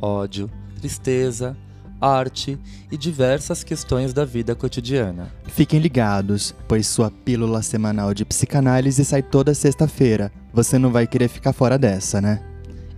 [0.00, 1.56] ódio, tristeza,
[2.00, 2.58] arte
[2.90, 5.30] e diversas questões da vida cotidiana.
[5.44, 10.32] Fiquem ligados, pois sua pílula semanal de psicanálise sai toda sexta-feira.
[10.52, 12.40] Você não vai querer ficar fora dessa, né?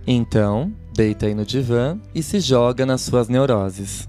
[0.07, 4.07] Então, deita aí no divã e se joga nas suas neuroses.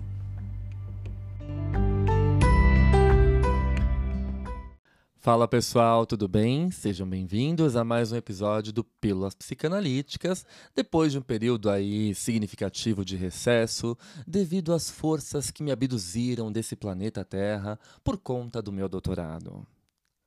[5.24, 6.70] Fala pessoal, tudo bem?
[6.70, 10.44] Sejam bem-vindos a mais um episódio do Pílulas Psicanalíticas,
[10.76, 16.76] depois de um período aí significativo de recesso, devido às forças que me abduziram desse
[16.76, 19.66] planeta Terra por conta do meu doutorado.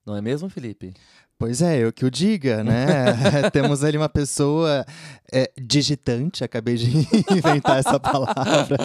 [0.04, 0.96] Não é mesmo, Felipe?
[1.40, 3.14] Pois é, eu que o diga, né?
[3.54, 4.84] Temos ali uma pessoa
[5.32, 6.88] é, digitante, acabei de
[7.30, 8.76] inventar essa palavra.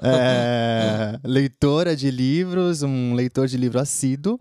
[0.00, 4.38] É, leitora de livros, um leitor de livro assíduo,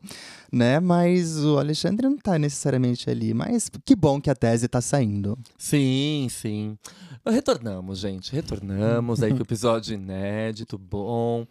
[0.51, 0.79] né?
[0.79, 3.33] Mas o Alexandre não está necessariamente ali.
[3.33, 5.35] Mas que bom que a tese está saindo.
[5.57, 6.77] Sim, sim.
[7.25, 8.33] Retornamos, gente.
[8.33, 11.45] Retornamos aí com o episódio inédito, bom,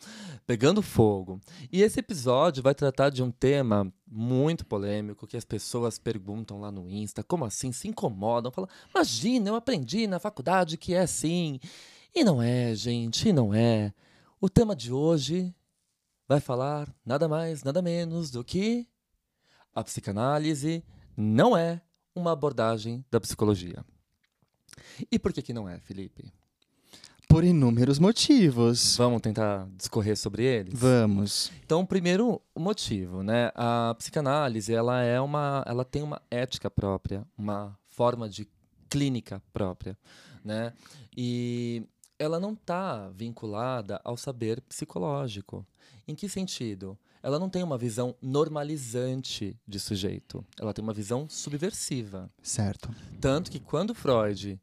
[0.46, 1.40] pegando fogo.
[1.70, 6.70] E esse episódio vai tratar de um tema muito polêmico que as pessoas perguntam lá
[6.70, 7.72] no Insta, como assim?
[7.72, 11.60] Se incomodam, falam: "Imagina, eu aprendi na faculdade que é assim".
[12.14, 13.92] E não é, gente, e não é.
[14.40, 15.54] O tema de hoje
[16.26, 18.88] vai falar nada mais, nada menos do que
[19.74, 20.84] a psicanálise
[21.16, 21.80] não é
[22.14, 23.84] uma abordagem da psicologia.
[25.10, 26.32] E por que que não é, Felipe?
[27.30, 28.96] Por inúmeros motivos.
[28.96, 30.74] Vamos tentar discorrer sobre eles?
[30.76, 31.52] Vamos.
[31.64, 33.52] Então, primeiro o motivo, né?
[33.54, 38.48] A psicanálise, ela é uma, ela tem uma ética própria, uma forma de
[38.88, 39.96] clínica própria,
[40.44, 40.72] né?
[41.16, 41.84] E
[42.18, 45.64] ela não está vinculada ao saber psicológico.
[46.08, 46.98] Em que sentido?
[47.22, 50.44] Ela não tem uma visão normalizante de sujeito.
[50.58, 52.28] Ela tem uma visão subversiva.
[52.42, 52.92] Certo.
[53.20, 54.60] Tanto que quando Freud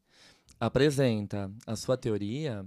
[0.60, 2.66] apresenta a sua teoria,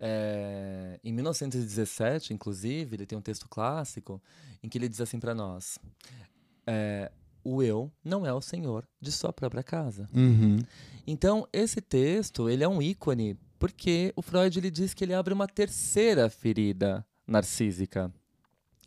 [0.00, 4.20] é, em 1917, inclusive, ele tem um texto clássico
[4.62, 5.78] em que ele diz assim para nós:
[6.66, 7.10] é,
[7.42, 10.08] o eu não é o senhor de sua própria casa.
[10.14, 10.58] Uhum.
[11.06, 15.32] Então, esse texto ele é um ícone porque o Freud ele diz que ele abre
[15.32, 18.12] uma terceira ferida narcísica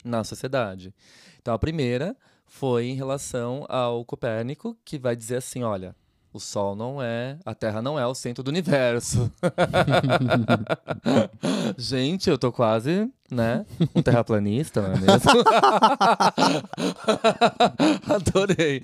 [0.04, 0.94] na sociedade.
[1.40, 2.16] Então, a primeira
[2.46, 5.96] foi em relação ao Copérnico, que vai dizer assim: olha,
[6.38, 9.32] o Sol não é, a Terra não é o centro do universo.
[11.78, 13.66] Gente, eu tô quase, né?
[13.96, 15.32] Um terraplanista, não é mesmo?
[18.08, 18.82] Adorei.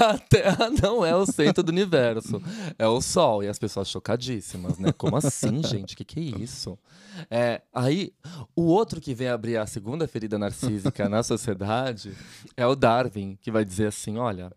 [0.00, 2.42] A Terra não é o centro do universo,
[2.78, 3.44] é o Sol.
[3.44, 4.92] E as pessoas chocadíssimas, né?
[4.92, 5.94] Como assim, gente?
[5.94, 6.76] O que, que é isso?
[7.30, 8.12] É, aí,
[8.54, 12.12] o outro que vem abrir a segunda ferida narcísica na sociedade
[12.56, 14.52] é o Darwin, que vai dizer assim: olha,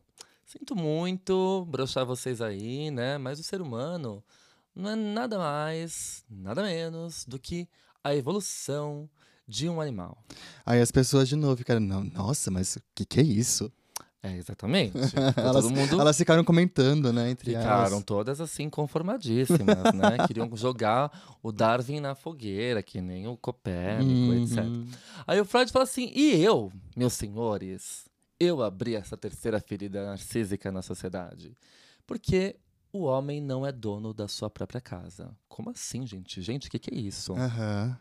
[0.55, 3.17] Sinto muito broxar vocês aí, né?
[3.17, 4.23] Mas o ser humano
[4.75, 7.67] não é nada mais, nada menos do que
[8.03, 9.09] a evolução
[9.47, 10.23] de um animal.
[10.63, 13.71] Aí as pessoas de novo ficaram, não, nossa, mas o que, que é isso?
[14.21, 14.93] É, exatamente.
[15.35, 18.03] elas, Todo mundo elas ficaram comentando, né, entre ficaram elas.
[18.03, 20.17] todas assim conformadíssimas, né?
[20.27, 24.35] Queriam jogar o Darwin na fogueira, que nem o Copérnico, Uhum.
[24.43, 24.59] etc.
[25.25, 28.05] Aí o Freud fala assim: "E eu, meus senhores,
[28.43, 31.55] eu abri essa terceira ferida narcísica na sociedade,
[32.05, 32.55] porque
[32.91, 35.35] o homem não é dono da sua própria casa.
[35.47, 36.41] Como assim, gente?
[36.41, 37.33] Gente, o que, que é isso?
[37.33, 37.97] Aham.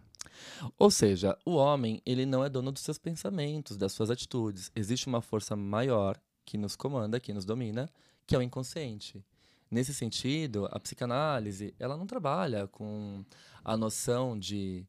[0.78, 4.70] Ou seja, o homem ele não é dono dos seus pensamentos, das suas atitudes.
[4.74, 7.88] Existe uma força maior que nos comanda, que nos domina,
[8.26, 9.24] que é o inconsciente.
[9.70, 13.24] Nesse sentido, a psicanálise ela não trabalha com
[13.64, 14.86] a noção de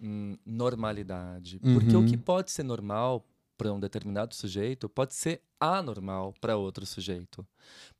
[0.00, 2.06] hum, normalidade, porque o Uhum.
[2.06, 3.24] que pode ser normal
[3.56, 7.46] para um determinado sujeito pode ser anormal para outro sujeito.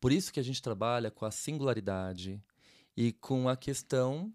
[0.01, 2.41] Por isso que a gente trabalha com a singularidade
[2.97, 4.33] e com a questão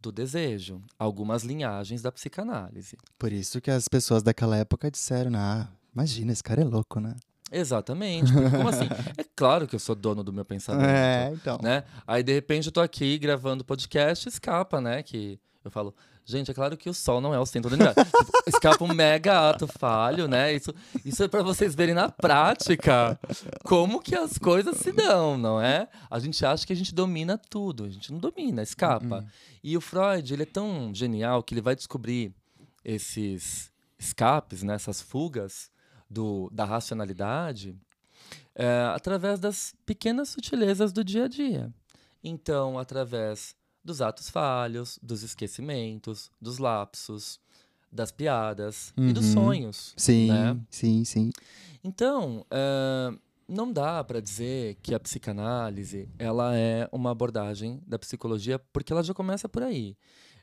[0.00, 2.96] do desejo, algumas linhagens da psicanálise.
[3.18, 7.16] Por isso que as pessoas daquela época disseram, ah, imagina, esse cara é louco, né?
[7.50, 8.32] Exatamente.
[8.32, 8.88] Porque, como assim?
[9.16, 10.86] É claro que eu sou dono do meu pensamento.
[10.86, 11.58] É, então.
[11.62, 11.84] Né?
[12.06, 15.02] Aí, de repente, eu tô aqui gravando podcast, escapa, né?
[15.02, 18.04] Que Eu falo, gente, é claro que o Sol não é o centro do universo.
[18.04, 20.54] tipo, escapa um mega ato falho, né?
[20.54, 20.74] Isso,
[21.04, 23.18] isso é para vocês verem na prática
[23.64, 25.88] como que as coisas se dão, não é?
[26.10, 29.18] A gente acha que a gente domina tudo, a gente não domina, escapa.
[29.18, 29.26] Uhum.
[29.62, 32.32] E o Freud, ele é tão genial que ele vai descobrir
[32.84, 35.70] esses escapes, né, essas fugas
[36.08, 37.76] do, da racionalidade
[38.54, 41.72] é, através das pequenas sutilezas do dia a dia.
[42.24, 43.54] Então, através
[43.86, 47.40] dos atos falhos, dos esquecimentos, dos lapsos,
[47.90, 49.08] das piadas uhum.
[49.08, 49.32] e dos uhum.
[49.32, 49.94] sonhos.
[49.96, 50.60] Sim, né?
[50.68, 51.30] sim, sim.
[51.82, 53.16] Então, é,
[53.48, 59.02] não dá para dizer que a psicanálise ela é uma abordagem da psicologia, porque ela
[59.02, 59.96] já começa por aí.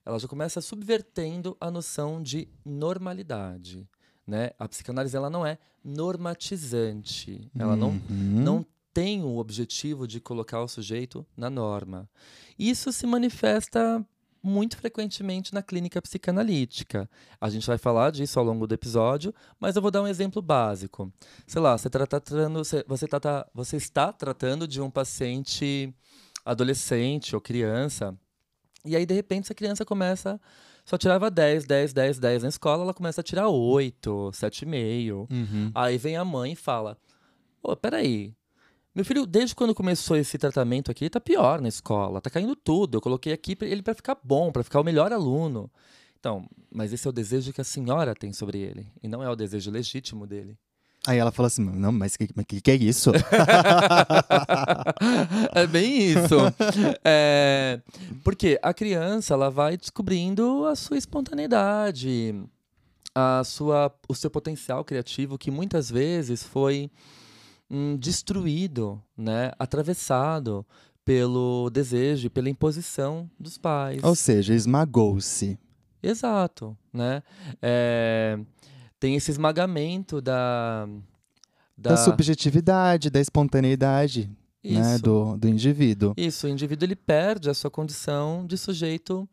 [0.06, 3.88] Ela já começa subvertendo a noção de normalidade.
[4.26, 4.52] Né?
[4.58, 7.52] A psicanálise ela não é normatizante.
[7.58, 8.00] Ela não, uhum.
[8.10, 12.10] não tem o objetivo de colocar o sujeito na norma.
[12.58, 14.06] Isso se manifesta
[14.42, 17.10] muito frequentemente na clínica psicanalítica.
[17.40, 20.42] A gente vai falar disso ao longo do episódio, mas eu vou dar um exemplo
[20.42, 21.12] básico.
[21.48, 25.94] Sei lá, você, tá tratando, você, tá, você está tratando de um paciente
[26.46, 28.18] adolescente ou criança,
[28.86, 30.40] e aí de repente essa criança começa
[30.86, 35.32] só tirava 10, 10, 10, 10 na escola, ela começa a tirar 8, 7,5.
[35.32, 35.72] Uhum.
[35.74, 36.98] Aí vem a mãe e fala:
[37.62, 38.34] Ô, peraí.
[38.96, 42.98] Meu filho, desde quando começou esse tratamento aqui, tá pior na escola, tá caindo tudo.
[42.98, 45.70] Eu coloquei aqui ele para ficar bom, para ficar o melhor aluno.
[46.20, 49.30] Então, mas esse é o desejo que a senhora tem sobre ele, e não é
[49.30, 50.58] o desejo legítimo dele.
[51.06, 53.12] Aí ela fala assim, não, mas que, que, que é isso?
[55.54, 56.36] é bem isso.
[57.04, 57.82] É,
[58.24, 62.34] porque a criança ela vai descobrindo a sua espontaneidade,
[63.14, 66.90] a sua, o seu potencial criativo que muitas vezes foi
[67.70, 70.66] hum, destruído, né, atravessado
[71.06, 74.04] pelo desejo, pela imposição dos pais.
[74.04, 75.60] Ou seja, esmagou-se.
[76.02, 77.24] Exato, né?
[77.62, 78.40] É,
[79.00, 80.88] tem esse esmagamento da,
[81.78, 81.92] da...
[81.92, 84.30] da subjetividade, da espontaneidade
[84.64, 86.14] né, do, do indivíduo.
[86.16, 89.28] Isso, o indivíduo ele perde a sua condição de sujeito,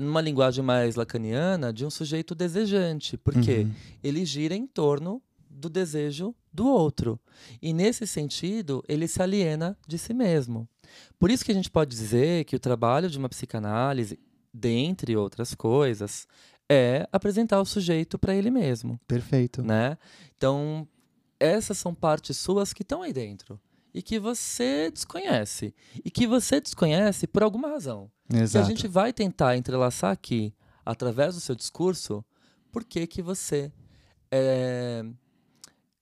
[0.00, 3.72] numa linguagem mais lacaniana, de um sujeito desejante, porque uhum.
[4.02, 5.22] ele gira em torno
[5.54, 7.18] do desejo do outro.
[7.62, 10.68] E nesse sentido, ele se aliena de si mesmo.
[11.18, 14.18] Por isso que a gente pode dizer que o trabalho de uma psicanálise,
[14.52, 16.26] dentre outras coisas,
[16.68, 19.00] é apresentar o sujeito para ele mesmo.
[19.06, 19.62] Perfeito.
[19.62, 19.96] Né?
[20.36, 20.86] Então,
[21.38, 23.60] essas são partes suas que estão aí dentro
[23.92, 25.74] e que você desconhece.
[26.04, 28.10] E que você desconhece por alguma razão.
[28.32, 28.56] Exato.
[28.56, 30.52] E a gente vai tentar entrelaçar aqui,
[30.84, 32.24] através do seu discurso,
[32.72, 33.72] por que, que você
[34.32, 35.04] é,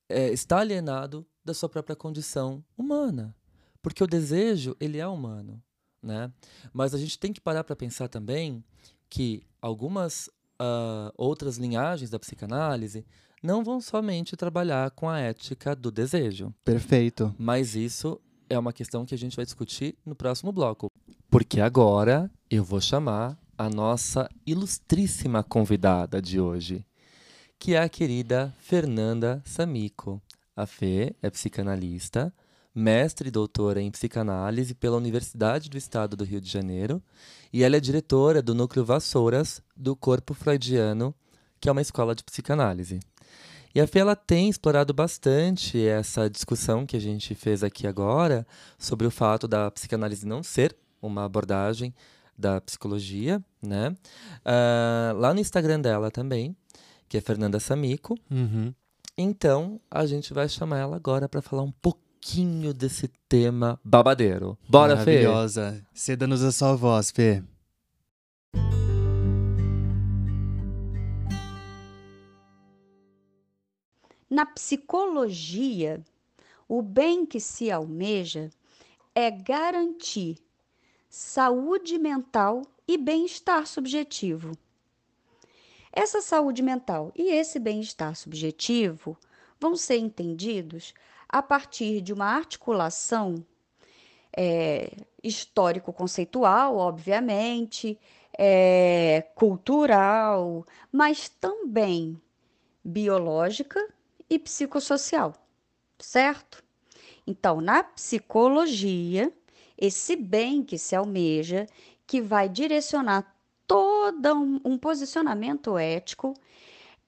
[0.09, 3.35] é, está alienado da sua própria condição humana.
[3.81, 5.61] Porque o desejo, ele é humano.
[6.01, 6.31] Né?
[6.71, 8.63] Mas a gente tem que parar para pensar também
[9.09, 10.27] que algumas
[10.61, 13.05] uh, outras linhagens da psicanálise
[13.41, 16.53] não vão somente trabalhar com a ética do desejo.
[16.63, 17.35] Perfeito.
[17.37, 20.87] Mas isso é uma questão que a gente vai discutir no próximo bloco.
[21.29, 26.85] Porque agora eu vou chamar a nossa ilustríssima convidada de hoje,
[27.63, 30.21] que é a querida Fernanda Samico.
[30.53, 32.33] A Fê é psicanalista,
[32.75, 37.01] mestre e doutora em psicanálise pela Universidade do Estado do Rio de Janeiro,
[37.53, 41.15] e ela é diretora do Núcleo Vassouras do Corpo Freudiano,
[41.61, 42.99] que é uma escola de psicanálise.
[43.73, 48.45] E a Fê ela tem explorado bastante essa discussão que a gente fez aqui agora
[48.77, 51.95] sobre o fato da psicanálise não ser uma abordagem
[52.37, 53.95] da psicologia, né?
[54.45, 56.57] Uh, lá no Instagram dela também,
[57.13, 58.17] que é Fernanda Samico.
[58.31, 58.73] Uhum.
[59.15, 64.57] Então, a gente vai chamar ela agora para falar um pouquinho desse tema babadeiro.
[64.67, 65.21] Bora, Fê?
[65.21, 65.85] Maravilhosa.
[65.93, 67.43] Ceda-nos a sua voz, Fê.
[74.27, 76.01] Na psicologia,
[76.67, 78.49] o bem que se almeja
[79.13, 80.39] é garantir
[81.07, 84.57] saúde mental e bem-estar subjetivo.
[85.95, 89.15] Essa saúde mental e esse bem-estar subjetivo
[89.59, 90.91] vão ser entendidos
[91.29, 93.45] a partir de uma articulação
[94.35, 94.91] é,
[95.23, 97.99] histórico-conceitual, obviamente,
[98.35, 102.19] é, cultural, mas também
[102.83, 103.79] biológica
[104.27, 105.33] e psicossocial,
[105.99, 106.63] certo?
[107.27, 109.31] Então, na psicologia,
[109.77, 111.67] esse bem que se almeja,
[112.07, 113.32] que vai direcionar
[113.73, 116.35] todo um, um posicionamento ético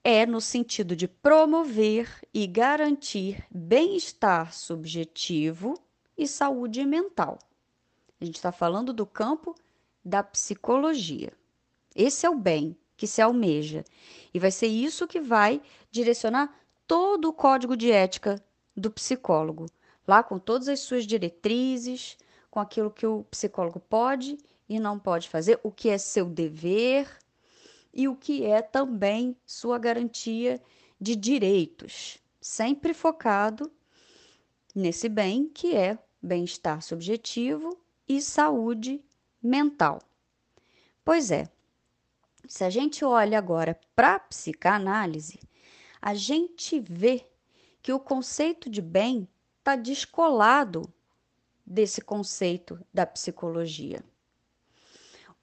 [0.02, 5.80] é no sentido de promover e garantir bem-estar subjetivo
[6.18, 7.38] e saúde mental.
[8.20, 9.54] A gente está falando do campo
[10.04, 11.32] da psicologia.
[11.94, 13.84] Esse é o bem que se almeja.
[14.34, 16.52] E vai ser isso que vai direcionar
[16.84, 18.44] todo o código de ética
[18.76, 19.66] do psicólogo,
[20.04, 22.18] lá com todas as suas diretrizes,
[22.50, 24.36] com aquilo que o psicólogo pode
[24.68, 27.08] e não pode fazer, o que é seu dever
[27.92, 30.60] e o que é também sua garantia
[31.00, 33.70] de direitos, sempre focado
[34.74, 39.02] nesse bem que é bem-estar subjetivo e saúde
[39.42, 40.00] mental.
[41.04, 41.48] Pois é,
[42.48, 45.40] se a gente olha agora para a psicanálise,
[46.00, 47.26] a gente vê
[47.82, 50.92] que o conceito de bem está descolado
[51.64, 54.04] desse conceito da psicologia.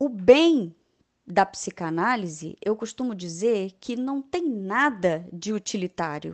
[0.05, 0.75] O bem
[1.25, 6.33] da psicanálise, eu costumo dizer que não tem nada de utilitário.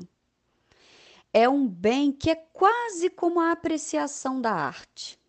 [1.31, 5.19] É um bem que é quase como a apreciação da arte.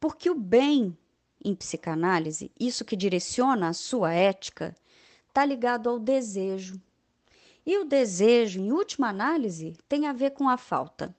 [0.00, 0.96] Porque o bem
[1.44, 4.74] em psicanálise, isso que direciona a sua ética,
[5.28, 6.80] está ligado ao desejo.
[7.66, 11.14] E o desejo, em última análise, tem a ver com a falta.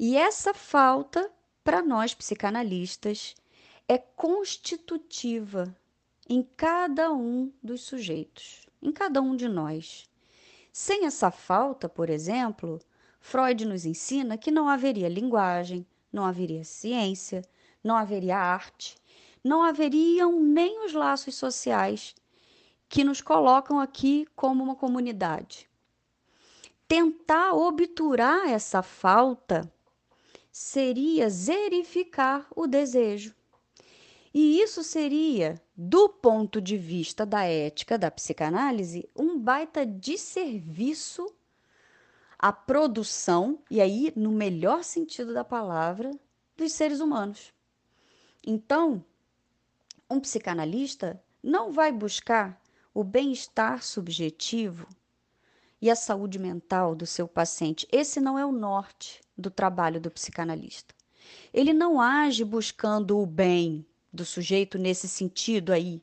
[0.00, 1.30] E essa falta,
[1.62, 3.36] para nós psicanalistas,
[3.88, 5.74] é constitutiva
[6.28, 10.06] em cada um dos sujeitos, em cada um de nós.
[10.70, 12.78] Sem essa falta, por exemplo,
[13.18, 17.42] Freud nos ensina que não haveria linguagem, não haveria ciência,
[17.82, 18.94] não haveria arte,
[19.42, 22.14] não haveriam nem os laços sociais
[22.90, 25.68] que nos colocam aqui como uma comunidade.
[26.86, 29.70] Tentar obturar essa falta
[30.52, 33.37] seria zerificar o desejo.
[34.32, 41.32] E isso seria, do ponto de vista da ética da psicanálise, um baita desserviço
[42.38, 46.10] à produção, e aí, no melhor sentido da palavra,
[46.56, 47.52] dos seres humanos.
[48.46, 49.04] Então,
[50.10, 52.60] um psicanalista não vai buscar
[52.92, 54.86] o bem-estar subjetivo
[55.80, 57.86] e a saúde mental do seu paciente.
[57.92, 60.94] Esse não é o norte do trabalho do psicanalista.
[61.52, 66.00] Ele não age buscando o bem do sujeito nesse sentido aí,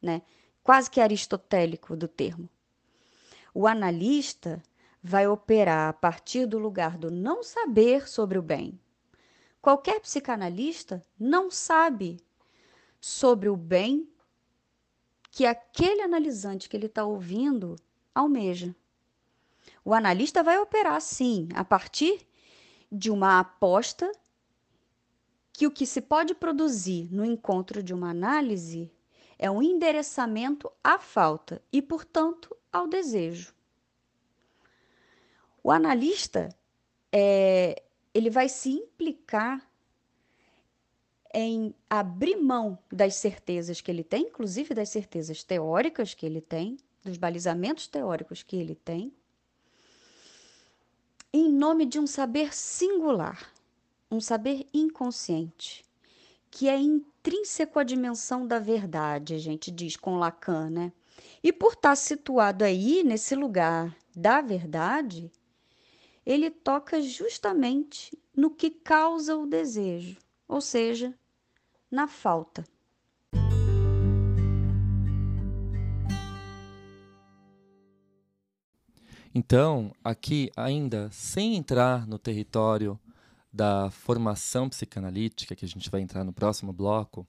[0.00, 0.22] né?
[0.62, 2.48] Quase que aristotélico do termo.
[3.52, 4.62] O analista
[5.02, 8.80] vai operar a partir do lugar do não saber sobre o bem.
[9.60, 12.18] Qualquer psicanalista não sabe
[13.00, 14.08] sobre o bem
[15.30, 17.76] que aquele analisante que ele está ouvindo
[18.14, 18.74] almeja.
[19.84, 22.26] O analista vai operar, sim, a partir
[22.90, 24.10] de uma aposta
[25.54, 28.90] que o que se pode produzir no encontro de uma análise
[29.38, 33.54] é um endereçamento à falta e, portanto, ao desejo.
[35.62, 36.48] O analista
[37.12, 39.64] é, ele vai se implicar
[41.32, 46.76] em abrir mão das certezas que ele tem, inclusive das certezas teóricas que ele tem,
[47.04, 49.12] dos balizamentos teóricos que ele tem,
[51.32, 53.53] em nome de um saber singular,
[54.10, 55.84] um saber inconsciente,
[56.50, 60.92] que é intrínseco à dimensão da verdade, a gente diz com Lacan, né?
[61.42, 65.30] E por estar situado aí, nesse lugar da verdade,
[66.24, 70.16] ele toca justamente no que causa o desejo,
[70.48, 71.14] ou seja,
[71.90, 72.64] na falta.
[79.34, 82.98] Então, aqui ainda sem entrar no território
[83.54, 87.24] da formação psicanalítica, que a gente vai entrar no próximo bloco,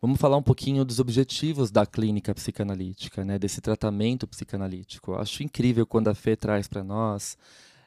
[0.00, 5.12] vamos falar um pouquinho dos objetivos da clínica psicanalítica, né, desse tratamento psicanalítico.
[5.12, 7.36] Eu acho incrível quando a Fê traz para nós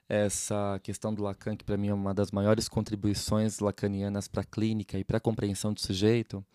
[0.07, 4.45] essa questão do Lacan, que para mim é uma das maiores contribuições lacanianas para a
[4.45, 6.45] clínica e para a compreensão do sujeito,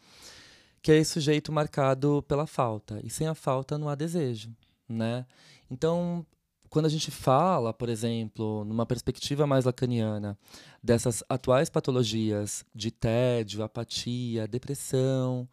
[0.80, 3.00] que é esse sujeito marcado pela falta.
[3.02, 4.54] E sem a falta não há desejo,
[4.88, 5.26] né?
[5.68, 6.24] Então,
[6.70, 10.38] quando a gente fala, por exemplo, numa perspectiva mais lacaniana,
[10.82, 15.48] dessas atuais patologias de tédio, apatia, depressão,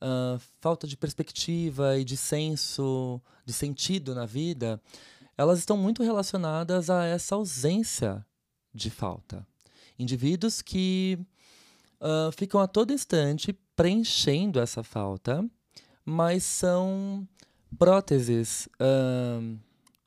[0.00, 4.80] uh, falta de perspectiva e de senso, de sentido na vida,
[5.36, 8.24] elas estão muito relacionadas a essa ausência
[8.74, 9.46] de falta.
[9.98, 11.18] Indivíduos que
[12.00, 15.44] uh, ficam a todo instante preenchendo essa falta,
[16.02, 17.28] mas são
[17.78, 19.58] próteses, uh,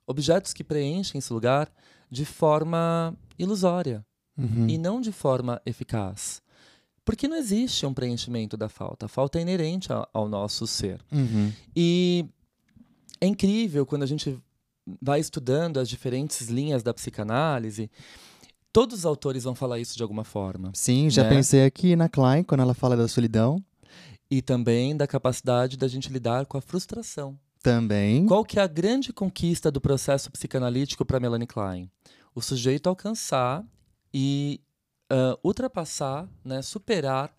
[0.08, 1.72] objetos que preenchem esse lugar
[2.10, 4.06] de forma ilusória
[4.38, 4.68] uhum.
[4.68, 6.42] e não de forma eficaz.
[7.04, 9.06] Porque não existe um preenchimento da falta.
[9.06, 11.00] A falta é inerente ao, ao nosso ser.
[11.12, 11.52] Uhum.
[11.76, 12.26] E
[13.22, 14.40] é incrível quando a gente
[15.02, 17.90] vai estudando as diferentes linhas da psicanálise,
[18.72, 20.72] todos os autores vão falar isso de alguma forma.
[20.74, 21.30] Sim, já né?
[21.30, 23.64] pensei aqui na Klein, quando ela fala da solidão.
[24.30, 27.38] E também da capacidade da gente lidar com a frustração.
[27.66, 28.28] Também.
[28.28, 31.90] Qual que é a grande conquista do processo psicanalítico para Melanie Klein?
[32.36, 33.66] O sujeito alcançar
[34.14, 34.62] e
[35.12, 37.36] uh, ultrapassar, né, superar,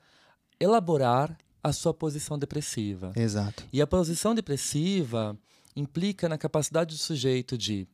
[0.59, 3.13] elaborar a sua posição depressiva.
[3.15, 3.65] Exato.
[3.73, 5.39] E a posição depressiva
[5.77, 7.87] implica na capacidade do sujeito de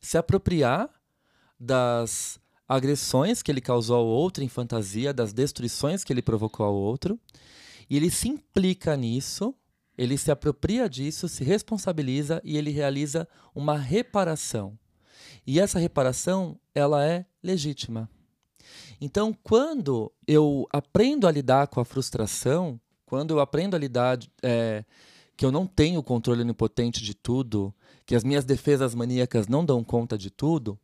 [0.00, 0.88] se apropriar
[1.58, 2.38] das
[2.68, 7.18] agressões que ele causou ao outro em fantasia, das destruições que ele provocou ao outro,
[7.88, 9.52] e ele se implica nisso,
[10.00, 14.78] ele se apropria disso, se responsabiliza e ele realiza uma reparação.
[15.46, 18.08] E essa reparação, ela é legítima.
[18.98, 24.86] Então, quando eu aprendo a lidar com a frustração, quando eu aprendo a lidar é,
[25.36, 27.74] que eu não tenho controle onipotente de tudo,
[28.06, 30.78] que as minhas defesas maníacas não dão conta de tudo,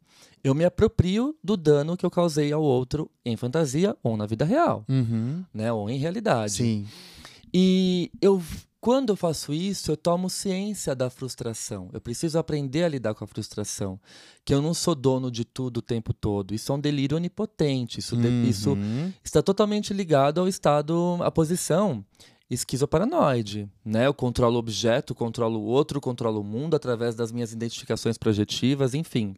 [0.44, 4.44] eu me aproprio do dano que eu causei ao outro em fantasia ou na vida
[4.44, 5.42] real, uhum.
[5.54, 5.73] né?
[5.73, 6.52] Ou em realidade.
[6.52, 6.87] Sim.
[7.58, 8.42] E eu,
[8.87, 11.90] quando eu faço isso, eu tomo ciência da frustração.
[11.93, 13.99] Eu preciso aprender a lidar com a frustração,
[14.45, 16.55] que eu não sou dono de tudo o tempo todo.
[16.55, 17.99] Isso é um delírio onipotente.
[17.99, 18.45] Isso, uhum.
[18.49, 18.78] isso
[19.25, 22.05] está totalmente ligado ao estado, à posição
[22.49, 24.07] esquizoparanoide, né?
[24.07, 28.95] Eu controlo o objeto, controlo o outro, controlo o mundo através das minhas identificações projetivas,
[28.95, 29.35] enfim.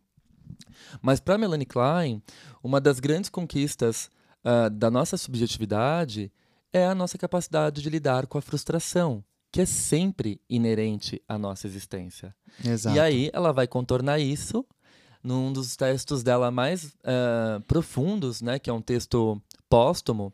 [1.00, 2.22] Mas para Melanie Klein,
[2.62, 4.10] uma das grandes conquistas
[4.44, 6.30] uh, da nossa subjetividade
[6.70, 11.66] é a nossa capacidade de lidar com a frustração, que é sempre inerente à nossa
[11.66, 12.34] existência.
[12.64, 12.96] Exato.
[12.96, 14.64] E aí ela vai contornar isso
[15.22, 18.58] num dos textos dela mais uh, profundos, né?
[18.58, 20.32] Que é um texto póstumo,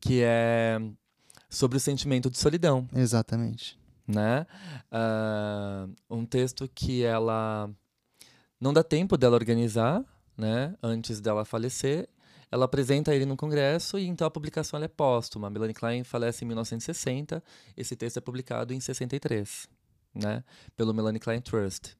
[0.00, 0.80] que é
[1.48, 2.88] sobre o sentimento de solidão.
[2.94, 3.78] Exatamente.
[4.06, 4.46] Né?
[4.92, 7.68] Uh, um texto que ela
[8.60, 10.04] não dá tempo dela organizar,
[10.36, 10.74] né?
[10.82, 12.08] Antes dela falecer.
[12.50, 15.50] Ela apresenta ele no congresso e então a publicação é póstuma.
[15.50, 17.42] Melanie Klein falece em 1960.
[17.76, 19.68] Esse texto é publicado em 63,
[20.14, 20.44] né?
[20.76, 21.96] Pelo Melanie Klein Trust.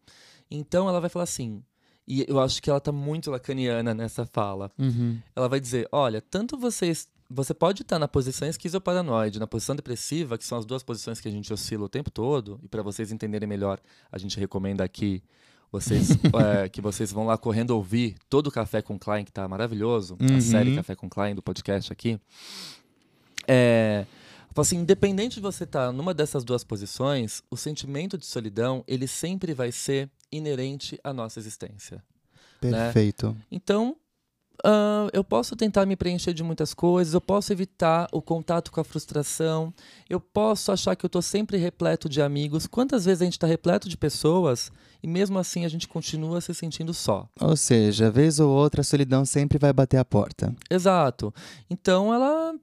[0.50, 1.62] Então ela vai falar assim,
[2.06, 4.70] e eu acho que ela está muito lacaniana nessa fala.
[4.78, 5.20] Uhum.
[5.34, 10.38] Ela vai dizer: olha, tanto vocês você pode estar na posição esquizoparanoide, na posição depressiva,
[10.38, 13.10] que são as duas posições que a gente oscila o tempo todo, e para vocês
[13.10, 13.80] entenderem melhor,
[14.12, 15.22] a gente recomenda aqui
[15.76, 16.10] vocês,
[16.64, 20.16] é, que vocês vão lá correndo ouvir todo o Café com Klein, que está maravilhoso,
[20.20, 20.36] uhum.
[20.36, 22.18] a série Café com Klein do podcast aqui.
[23.46, 24.06] É,
[24.56, 29.52] assim, independente de você estar numa dessas duas posições, o sentimento de solidão, ele sempre
[29.52, 32.02] vai ser inerente à nossa existência.
[32.60, 33.28] Perfeito.
[33.28, 33.36] Né?
[33.50, 33.96] Então,
[34.64, 38.80] Uh, eu posso tentar me preencher de muitas coisas, eu posso evitar o contato com
[38.80, 39.72] a frustração,
[40.08, 42.66] eu posso achar que eu estou sempre repleto de amigos.
[42.66, 44.70] Quantas vezes a gente está repleto de pessoas
[45.02, 47.28] e mesmo assim a gente continua se sentindo só?
[47.40, 50.54] Ou seja, vez ou outra a solidão sempre vai bater a porta.
[50.70, 51.32] Exato.
[51.68, 52.54] Então ela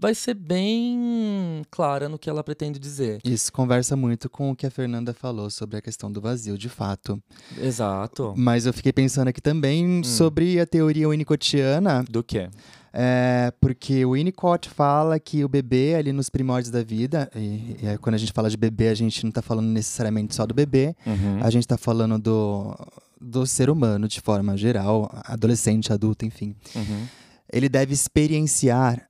[0.00, 3.20] vai ser bem clara no que ela pretende dizer.
[3.24, 6.68] Isso conversa muito com o que a Fernanda falou sobre a questão do vazio, de
[6.68, 7.20] fato.
[7.60, 8.32] Exato.
[8.36, 10.04] Mas eu fiquei pensando aqui também Hum.
[10.04, 12.48] sobre a teoria winnicottiana, Do que?
[12.92, 17.86] é, porque o Winnicott fala que o bebê ali nos primórdios da vida, e, e
[17.88, 20.54] aí quando a gente fala de bebê, a gente não está falando necessariamente só do
[20.54, 21.40] bebê, Uhum.
[21.42, 22.74] a gente está falando do,
[23.20, 26.54] do ser humano de forma geral, adolescente, adulto, enfim.
[26.74, 27.06] Uhum.
[27.52, 29.07] Ele deve experienciar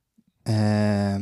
[0.49, 1.21] é,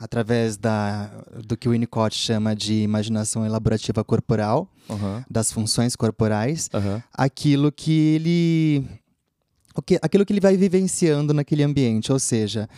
[0.00, 1.06] através da,
[1.44, 5.22] do que o Winnicott chama de imaginação elaborativa corporal, Uhum.
[5.28, 7.02] das funções corporais, Uhum.
[7.12, 8.88] aquilo que ele
[9.74, 12.68] o que, aquilo que ele vai vivenciando naquele ambiente, ou seja,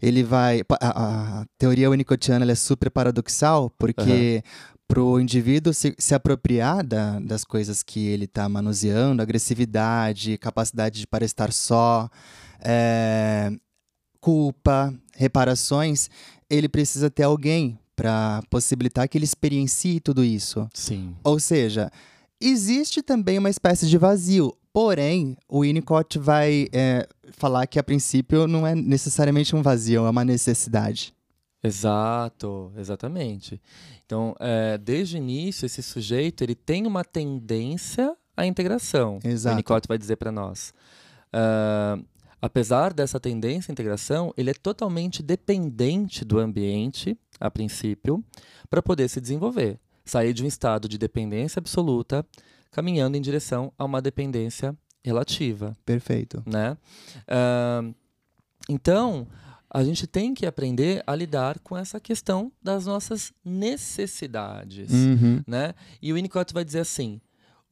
[0.00, 4.42] ele vai a, a teoria winnicottiana é super paradoxal porque
[4.88, 10.98] para o indivíduo se, se apropriar da, das coisas que ele está manuseando, agressividade, capacidade
[11.00, 12.10] de para estar só,
[12.60, 13.50] é,
[14.22, 16.08] culpa, reparações,
[16.48, 20.66] ele precisa ter alguém para possibilitar que ele experiencie tudo isso.
[20.72, 21.14] Sim.
[21.22, 21.90] Ou seja,
[22.40, 24.56] existe também uma espécie de vazio.
[24.72, 30.10] Porém, o Winnicott vai é, falar que a princípio não é necessariamente um vazio, é
[30.10, 31.12] uma necessidade.
[31.62, 33.60] Exato, exatamente.
[34.06, 39.18] Então, é, desde o início, esse sujeito ele tem uma tendência à integração.
[39.22, 39.48] Exato.
[39.48, 40.72] O Winnicott vai dizer para nós.
[41.32, 41.98] Ah,
[42.42, 48.22] apesar dessa tendência à integração, ele é totalmente dependente do ambiente, a princípio,
[48.68, 49.78] para poder se desenvolver.
[50.04, 52.26] Sair de um estado de dependência absoluta,
[52.72, 56.42] caminhando em direção a uma dependência relativa Perfeito.
[56.44, 56.76] né?
[57.28, 57.82] Ah,
[58.68, 59.26] então,
[59.70, 65.42] a gente tem que aprender a lidar com essa questão das nossas necessidades, Uhum.
[65.46, 65.74] né?
[66.00, 67.20] E o Winnicott vai dizer assim,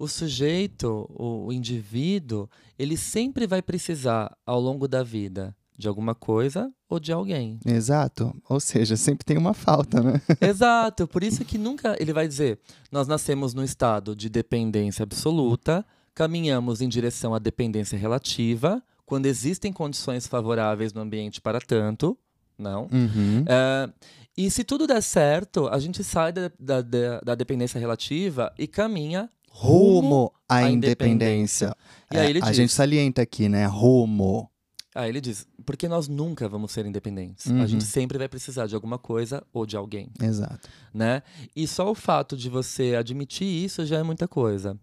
[0.01, 6.73] o sujeito, o, indivíduo, ele sempre vai precisar, ao longo da vida, de alguma coisa
[6.89, 7.61] ou de alguém.
[7.67, 8.35] Exato.
[8.49, 10.21] Ou seja, sempre tem uma falta, né?
[10.41, 11.07] Exato.
[11.07, 12.59] Por isso que nunca ele vai dizer:
[12.91, 15.85] nós nascemos num estado de dependência absoluta,
[16.15, 22.17] caminhamos em direção à dependência relativa, quando existem condições favoráveis no ambiente para tanto.
[22.59, 22.83] Não.
[22.93, 23.45] Uhum.
[23.47, 23.91] É,
[24.37, 29.29] e se tudo der certo, a gente sai da, da- da dependência relativa e caminha
[29.51, 30.33] rumo.
[30.49, 31.77] À independência.
[32.13, 33.67] E aí É, ele a diz- gente salienta aqui, né?
[33.67, 34.51] Rumo.
[34.95, 37.49] Aí ele diz: porque nós nunca vamos ser independentes.
[37.49, 37.67] A Uhum.
[37.67, 40.09] gente sempre vai precisar de alguma coisa ou de alguém.
[40.21, 40.69] Exato.
[40.93, 41.23] né?
[41.55, 44.77] E só o fato de você admitir isso já é muita coisa.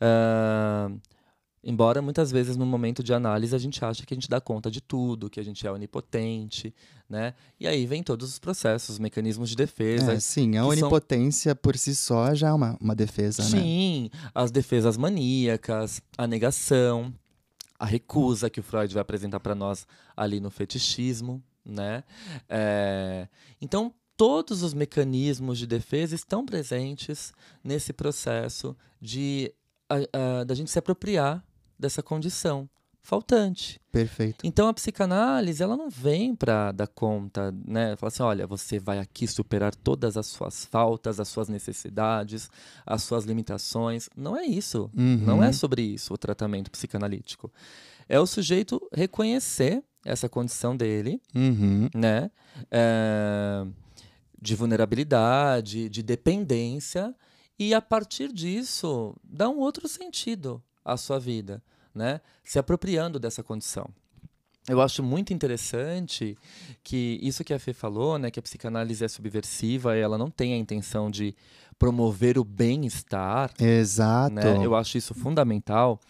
[0.00, 0.90] Ah,
[1.68, 4.70] embora muitas vezes no momento de análise a gente acha que a gente dá conta
[4.70, 6.72] de tudo, que a gente é onipotente,
[7.10, 7.34] né?
[7.58, 10.12] E aí vem todos os processos, os mecanismos de defesa.
[10.12, 13.48] É, sim, a que são- onipotência por si só já é uma, uma defesa, né?
[13.60, 17.12] Sim, as defesas maníacas, a negação,
[17.78, 22.04] a recusa que o Freud vai apresentar para nós ali no fetichismo, né?
[22.48, 23.28] É,
[23.60, 29.52] Então, todos os mecanismos de defesa estão presentes nesse processo de
[29.90, 31.44] a- a- da gente se apropriar
[31.78, 32.68] dessa condição
[33.02, 33.80] faltante.
[33.92, 34.44] Perfeito.
[34.44, 37.94] Então a psicanálise, ela não vem para dar conta, né?
[37.94, 42.50] Falar assim, olha, você vai aqui superar todas as suas faltas, as suas necessidades,
[42.84, 44.08] as suas limitações.
[44.16, 44.90] Não é isso.
[44.92, 45.42] Não Uhum.
[45.44, 47.52] é sobre isso o tratamento psicanalítico.
[48.08, 51.88] É o sujeito reconhecer essa condição dele, Uhum.
[51.94, 52.28] né?
[52.72, 53.64] É,
[54.42, 57.14] de vulnerabilidade, de dependência,
[57.58, 61.62] e a partir disso dar um outro sentido à sua vida,
[61.94, 62.20] né?
[62.44, 63.90] Se apropriando dessa condição.
[64.68, 66.36] Eu acho muito interessante
[66.82, 70.54] que isso que a Fê falou, né, que a psicanálise é subversiva, ela não tem
[70.54, 71.36] a intenção de
[71.78, 74.34] promover o bem-estar, Exato.
[74.34, 74.64] né?
[74.64, 76.00] Eu acho isso fundamental.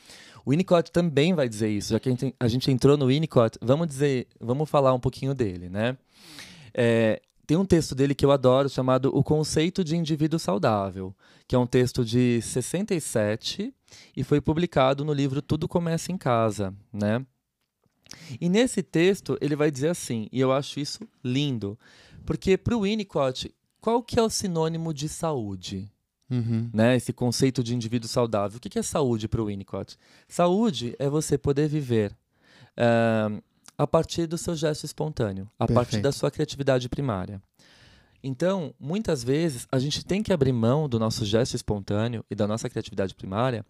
[0.45, 3.59] O Winnicott também vai dizer isso, já que a gente, a gente entrou no Winnicott,
[3.61, 5.99] vamos dizer, vamos falar um pouquinho dele, né?
[6.73, 11.15] É, tem um texto dele que eu adoro chamado O Conceito de Indivíduo Saudável,
[11.47, 13.73] que é um texto de 67
[14.17, 17.25] e foi publicado no livro Tudo Começa em Casa, né?
[18.41, 21.79] E nesse texto ele vai dizer assim, e eu acho isso lindo,
[22.25, 25.91] porque para o Winnicott, qual que é o sinônimo de saúde?
[26.29, 26.69] Uhum.
[26.75, 28.57] né, esse conceito de indivíduo saudável.
[28.57, 29.97] O que é saúde para o Winnicott?
[30.27, 32.13] Saúde é você poder viver
[32.77, 33.31] ah,
[33.79, 36.03] a partir do seu gesto espontâneo, a partir Perfeito.
[36.05, 37.41] da sua criatividade primária.
[38.23, 42.47] Então, muitas vezes, a gente tem que abrir mão do nosso gesto espontâneo e da
[42.47, 43.65] nossa criatividade primária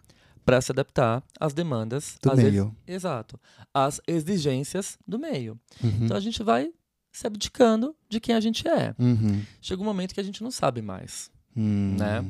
[0.45, 2.77] para se adaptar às demandas Do às ex- meio.
[2.87, 3.39] Exato.
[3.75, 5.59] Às exigências do meio.
[5.83, 6.05] Uhum.
[6.05, 6.71] Então, a gente vai
[7.13, 8.95] se abdicando de quem a gente é.
[8.99, 9.43] Uhum.
[9.61, 11.97] Chega um momento que a gente não sabe mais Hum.
[11.99, 12.23] Né?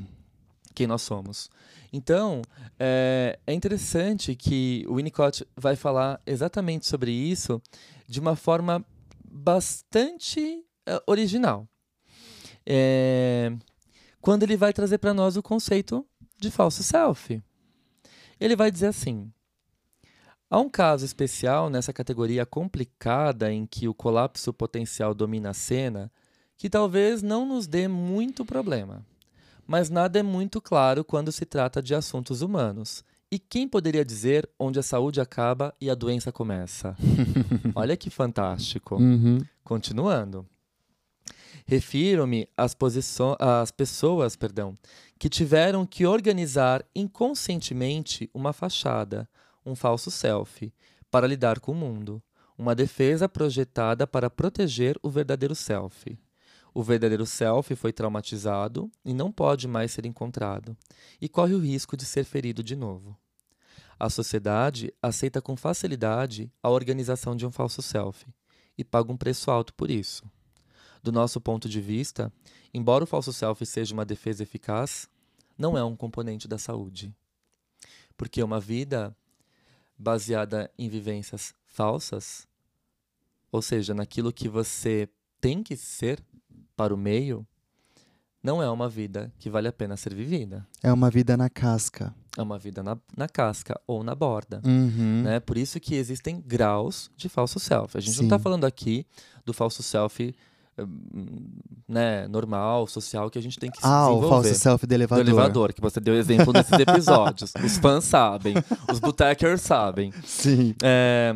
[0.77, 1.51] Quem nós somos.
[1.93, 2.43] Então,
[2.79, 7.61] é, é interessante que o Winnicott vai falar exatamente sobre isso
[8.07, 8.85] de uma forma
[9.25, 11.67] bastante eh, original.
[12.65, 13.53] É,
[14.21, 16.07] quando ele vai trazer para nós o conceito
[16.39, 17.43] de falso self.
[18.39, 19.33] Ele vai dizer assim:
[20.51, 26.13] há um caso especial nessa categoria complicada em que o colapso potencial domina a cena
[26.57, 29.05] que talvez não nos dê muito problema.
[29.67, 33.05] Mas nada é muito claro quando se trata de assuntos humanos.
[33.31, 36.97] E quem poderia dizer onde a saúde acaba e a doença começa?
[37.75, 38.95] Olha que fantástico.
[38.95, 39.39] Uhum.
[39.65, 40.47] Continuando.
[41.67, 42.77] Refiro-me às,
[43.41, 44.75] às pessoas perdão,
[45.19, 49.29] que tiveram que organizar inconscientemente uma fachada,
[49.65, 50.73] um falso self,
[51.11, 52.23] para lidar com o mundo,
[52.57, 56.17] uma defesa projetada para proteger o verdadeiro self.
[56.77, 60.77] O verdadeiro self foi traumatizado e não pode mais ser encontrado,
[61.19, 63.17] e corre o risco de ser ferido de novo.
[63.99, 68.27] A sociedade aceita com facilidade a organização de um falso self
[68.77, 70.31] e paga um preço alto por isso.
[71.03, 72.31] Do nosso ponto de vista,
[72.75, 75.09] embora o falso self seja uma defesa eficaz,
[75.57, 77.11] não é um componente da saúde.
[78.19, 79.17] Porque uma vida
[79.97, 82.47] baseada em vivências falsas,
[83.51, 85.09] ou seja, naquilo que você
[85.41, 86.23] tem que ser
[86.77, 87.47] para o meio,
[88.43, 90.67] não é uma vida que vale a pena ser vivida.
[90.83, 92.15] É uma vida na casca.
[92.39, 94.61] É uma vida na, na casca ou na borda.
[94.65, 95.23] Uhum.
[95.25, 95.41] Né?
[95.41, 97.97] Por isso que existem graus de falso self.
[97.97, 98.43] A gente não está Sim.
[98.43, 99.07] falando aqui
[99.45, 100.35] do falso self
[100.79, 101.49] hum,
[101.89, 104.49] né, normal, social, que a gente tem que se Ah, o desenvolver.
[104.49, 105.25] falso self do do elevador.
[105.27, 107.53] elevador, que você deu exemplo nesses episódios.
[107.65, 108.55] Os fãs sabem,
[108.93, 110.13] os botecers sabem.
[110.25, 110.75] Sim.
[110.83, 111.35] É,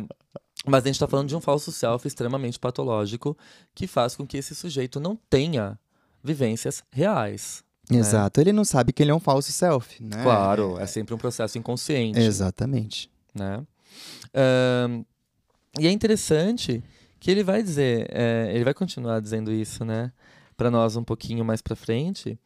[0.65, 3.37] mas a gente está falando de um falso self extremamente patológico
[3.73, 5.79] que faz com que esse sujeito não tenha
[6.23, 7.63] vivências reais.
[7.89, 8.39] Exato.
[8.39, 10.23] Ele não sabe que ele é um falso self, né?
[10.23, 12.19] Claro, é sempre um processo inconsciente.
[12.19, 13.09] Exatamente.
[13.33, 13.65] né?
[15.79, 16.83] E é interessante
[17.19, 20.11] que ele vai dizer, é, ele vai continuar dizendo isso, né?
[20.55, 22.39] Para nós um pouquinho mais para frente.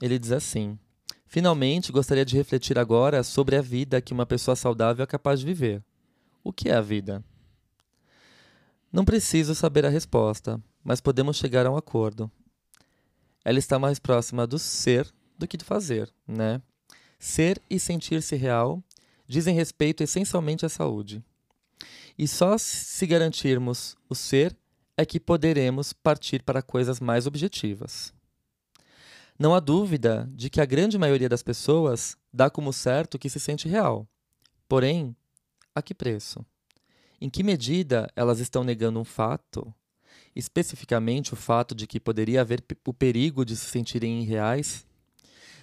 [0.00, 0.78] Ele diz assim:
[1.26, 5.46] Finalmente, gostaria de refletir agora sobre a vida que uma pessoa saudável é capaz de
[5.46, 5.82] viver.
[6.44, 7.24] O que é a vida?
[8.92, 12.30] Não preciso saber a resposta, mas podemos chegar a um acordo.
[13.42, 16.60] Ela está mais próxima do ser do que do fazer, né?
[17.18, 18.84] Ser e sentir-se real
[19.26, 21.24] dizem respeito essencialmente à saúde.
[22.18, 24.54] E só se garantirmos o ser
[24.94, 28.12] é que poderemos partir para coisas mais objetivas.
[29.38, 33.40] Não há dúvida de que a grande maioria das pessoas dá como certo que se
[33.40, 34.06] sente real.
[34.68, 35.16] Porém,
[35.74, 36.44] a que preço?
[37.22, 39.72] Em que medida elas estão negando um fato,
[40.34, 44.84] especificamente o fato de que poderia haver o perigo de se sentirem irreais,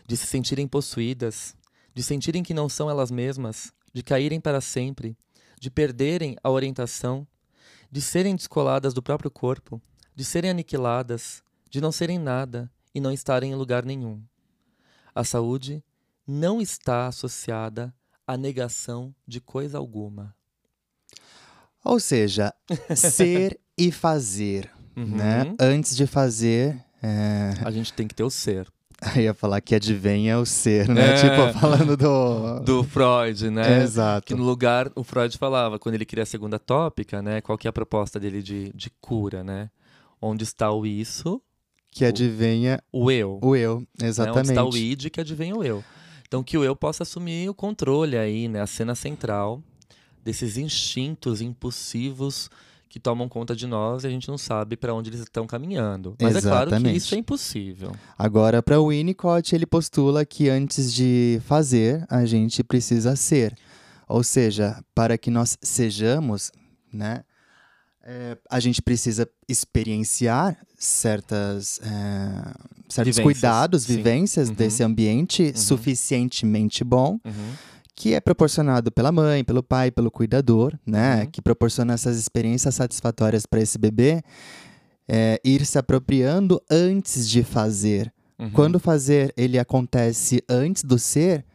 [0.08, 1.58] de se sentirem possuídas,
[1.94, 5.18] de sentirem que não são elas mesmas, de caírem para sempre,
[5.60, 7.28] de perderem a orientação,
[7.92, 9.82] de serem descoladas do próprio corpo,
[10.16, 14.24] de serem aniquiladas, de não serem nada e não estarem em lugar nenhum.
[15.14, 15.84] A saúde
[16.26, 17.94] não está associada
[18.26, 20.34] à negação de coisa alguma.
[21.84, 22.54] Ou seja,
[22.96, 24.70] ser e fazer.
[24.96, 25.06] Uhum.
[25.06, 25.56] Né?
[25.60, 26.84] Antes de fazer.
[27.02, 27.54] É...
[27.64, 28.68] A gente tem que ter o ser.
[29.16, 31.12] Eu ia falar que advenha o ser, né?
[31.12, 32.60] É, tipo, falando do.
[32.66, 33.82] Do Freud, né?
[33.82, 34.28] exato.
[34.28, 37.40] Que no lugar, o Freud falava, quando ele cria a segunda tópica, né?
[37.40, 39.70] Qual que é a proposta dele de, de cura, né?
[40.22, 41.42] Onde está o isso.
[41.92, 42.84] Que advenha.
[42.92, 43.40] O eu.
[43.42, 44.36] O eu, exatamente.
[44.54, 44.62] Né?
[44.62, 45.84] Onde está o id que advenha o eu.
[46.28, 48.62] Então, que o eu possa assumir o controle aí, né?
[48.62, 49.64] A cena central
[50.24, 52.50] desses instintos impulsivos
[52.90, 56.16] que tomam conta de nós e a gente não sabe para onde eles estão caminhando.
[56.20, 56.66] Mas Exatamente.
[56.66, 57.92] é claro que isso é impossível.
[58.18, 63.56] Agora, para o Winnicott, ele postula que antes de fazer, a gente precisa ser.
[64.08, 66.52] Ou seja, para que nós sejamos,
[66.92, 67.24] né,
[68.04, 72.54] é, a gente precisa experienciar certas, é,
[72.90, 74.56] certos vivências, cuidados, vivências uhum.
[74.56, 75.56] desse ambiente uhum.
[75.56, 77.20] suficientemente bom.
[77.24, 77.54] Uhum
[78.00, 81.24] que é proporcionado pela mãe, pelo pai, pelo cuidador, né?
[81.24, 81.32] Uhum.
[81.32, 84.24] Que proporciona essas experiências satisfatórias para esse bebê
[85.06, 88.10] é, ir se apropriando antes de fazer.
[88.40, 88.52] Uhum.
[88.52, 91.46] Quando fazer ele acontece antes do ser,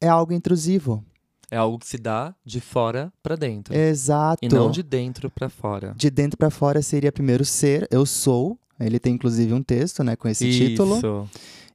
[0.00, 1.04] é algo intrusivo.
[1.50, 3.74] É algo que se dá de fora para dentro.
[3.74, 4.38] Exato.
[4.40, 5.94] E não de dentro para fora.
[5.96, 8.56] De dentro para fora seria primeiro ser, eu sou.
[8.78, 10.58] Ele tem inclusive um texto, né, com esse Isso.
[10.60, 11.28] título.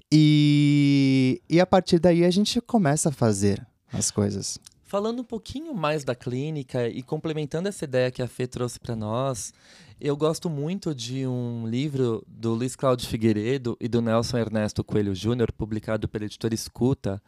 [0.10, 4.60] E, e a partir daí a gente começa a fazer as coisas.
[4.84, 8.96] Falando um pouquinho mais da clínica e complementando essa ideia que a Fê trouxe para
[8.96, 9.54] nós,
[10.00, 15.16] eu gosto muito de um livro do Luiz Cláudio Figueiredo e do Nelson Ernesto Coelho
[15.16, 17.22] Júnior, publicado pela editora Escuta,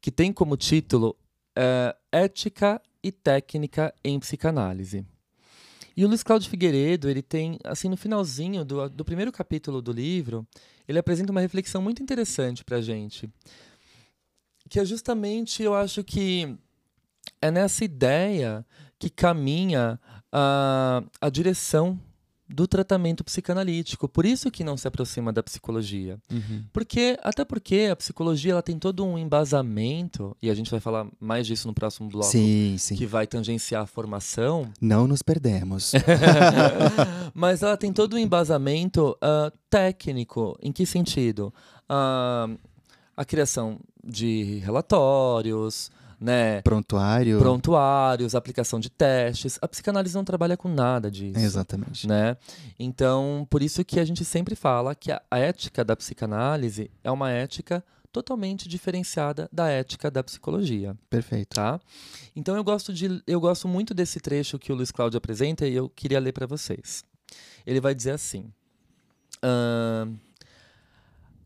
[0.00, 1.16] que tem como título
[1.54, 5.04] é, Ética e Técnica em Psicanálise.
[5.96, 9.92] E o Luiz Cláudio Figueiredo, ele tem, assim, no finalzinho do, do primeiro capítulo do
[9.92, 10.46] livro,
[10.86, 13.28] ele apresenta uma reflexão muito interessante para a gente
[14.68, 16.56] que é justamente, eu acho que
[17.40, 18.64] é nessa ideia
[18.98, 20.00] que caminha
[20.32, 21.98] a, a direção
[22.48, 24.08] do tratamento psicanalítico.
[24.08, 26.18] Por isso que não se aproxima da psicologia.
[26.30, 26.64] Uhum.
[26.72, 31.06] Porque, até porque a psicologia ela tem todo um embasamento, e a gente vai falar
[31.18, 32.94] mais disso no próximo bloco, sim, sim.
[32.94, 34.70] que vai tangenciar a formação.
[34.80, 35.92] Não nos perdemos.
[37.34, 40.56] Mas ela tem todo um embasamento uh, técnico.
[40.62, 41.52] Em que sentido?
[41.90, 42.56] Uh,
[43.16, 46.62] a criação de relatórios, né?
[46.62, 47.38] Prontuário.
[47.38, 49.58] Prontuários, aplicação de testes.
[49.60, 51.38] A psicanálise não trabalha com nada disso.
[51.38, 52.06] Exatamente.
[52.06, 52.36] Né?
[52.78, 57.30] Então, por isso que a gente sempre fala que a ética da psicanálise é uma
[57.30, 60.96] ética totalmente diferenciada da ética da psicologia.
[61.10, 61.54] Perfeito.
[61.54, 61.78] Tá?
[62.34, 65.74] Então eu gosto de eu gosto muito desse trecho que o Luiz Cláudio apresenta e
[65.74, 67.04] eu queria ler para vocês.
[67.66, 68.50] Ele vai dizer assim:
[69.44, 70.16] uh,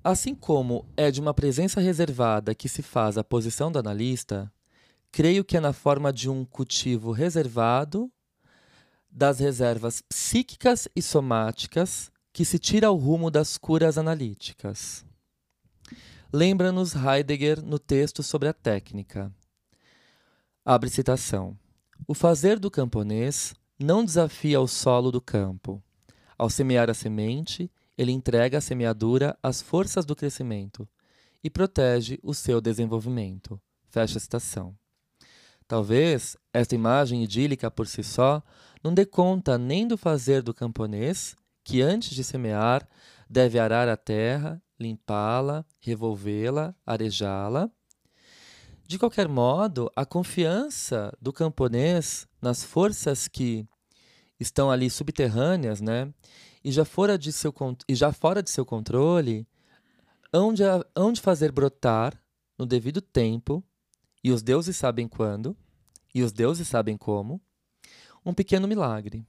[0.02, 4.50] Assim como é de uma presença reservada que se faz a posição do analista,
[5.12, 8.10] creio que é na forma de um cultivo reservado
[9.10, 15.04] das reservas psíquicas e somáticas que se tira o rumo das curas analíticas.
[16.32, 19.30] Lembra-nos Heidegger no texto sobre a técnica.
[20.64, 21.58] Abre citação.
[22.06, 25.82] O fazer do camponês não desafia o solo do campo.
[26.38, 30.88] Ao semear a semente, ele entrega a semeadura às forças do crescimento
[31.44, 33.60] e protege o seu desenvolvimento.
[33.90, 34.74] Fecha a citação.
[35.68, 38.42] Talvez esta imagem idílica por si só
[38.82, 42.88] não dê conta nem do fazer do camponês, que antes de semear
[43.28, 47.70] deve arar a terra, limpá-la, revolvê-la, arejá-la.
[48.88, 53.68] De qualquer modo, a confiança do camponês nas forças que,
[54.40, 56.10] estão ali subterrâneas, né?
[56.62, 57.54] E já fora de seu,
[57.88, 59.46] e já fora de seu controle,
[60.32, 60.62] onde,
[60.96, 62.20] onde fazer brotar
[62.58, 63.64] no devido tempo,
[64.22, 65.56] e os deuses sabem quando,
[66.14, 67.40] e os deuses sabem como,
[68.24, 69.26] um pequeno milagre.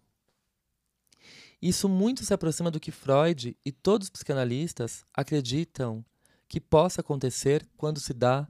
[1.61, 6.03] Isso muito se aproxima do que Freud e todos os psicanalistas acreditam
[6.47, 8.47] que possa acontecer quando se dá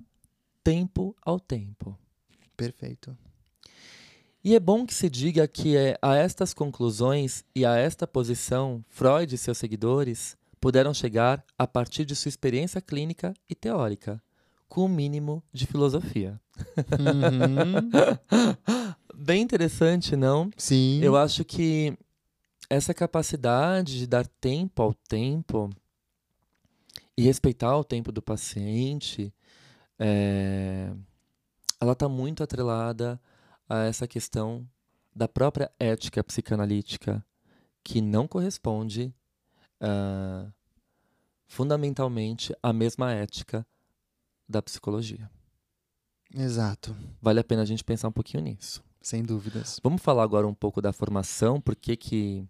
[0.63, 1.97] tempo ao tempo.
[2.55, 3.15] Perfeito.
[4.43, 8.83] E é bom que se diga que é a estas conclusões e a esta posição
[8.89, 14.21] Freud e seus seguidores puderam chegar a partir de sua experiência clínica e teórica,
[14.67, 16.41] com o um mínimo de filosofia.
[16.99, 17.89] Uhum.
[19.13, 20.49] Bem interessante, não?
[20.57, 20.99] Sim.
[21.03, 21.95] Eu acho que
[22.67, 25.69] essa capacidade de dar tempo ao tempo
[27.15, 29.31] e respeitar o tempo do paciente,
[29.99, 30.91] é,
[31.79, 33.21] ela está muito atrelada
[33.71, 34.67] a essa questão
[35.15, 37.25] da própria ética psicanalítica,
[37.81, 39.13] que não corresponde
[39.81, 40.51] uh,
[41.47, 43.65] fundamentalmente à mesma ética
[44.47, 45.31] da psicologia.
[46.33, 46.93] Exato.
[47.21, 48.83] Vale a pena a gente pensar um pouquinho nisso.
[49.01, 49.79] Sem dúvidas.
[49.81, 52.45] Vamos falar agora um pouco da formação, por que, que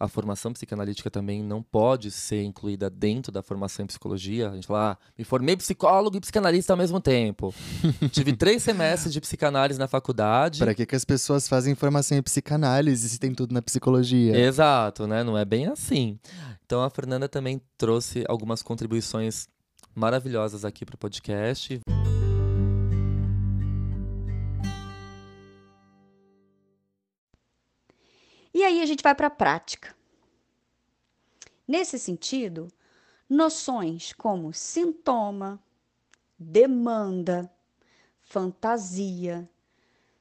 [0.00, 4.48] a formação psicanalítica também não pode ser incluída dentro da formação em psicologia.
[4.48, 7.54] A gente fala, ah, me formei psicólogo e psicanalista ao mesmo tempo.
[8.10, 10.58] Tive três semestres de psicanálise na faculdade.
[10.58, 14.34] Para que, que as pessoas fazem formação em psicanálise se tem tudo na psicologia?
[14.34, 15.22] Exato, né?
[15.22, 16.18] Não é bem assim.
[16.64, 19.48] Então a Fernanda também trouxe algumas contribuições
[19.94, 21.78] maravilhosas aqui para o podcast.
[28.52, 29.94] E aí a gente vai para a prática.
[31.66, 32.66] Nesse sentido,
[33.28, 35.62] noções como sintoma,
[36.36, 37.48] demanda,
[38.20, 39.48] fantasia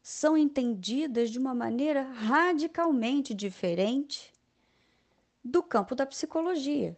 [0.02, 4.32] são entendidas de uma maneira radicalmente diferente
[5.44, 6.96] do campo da psicologia.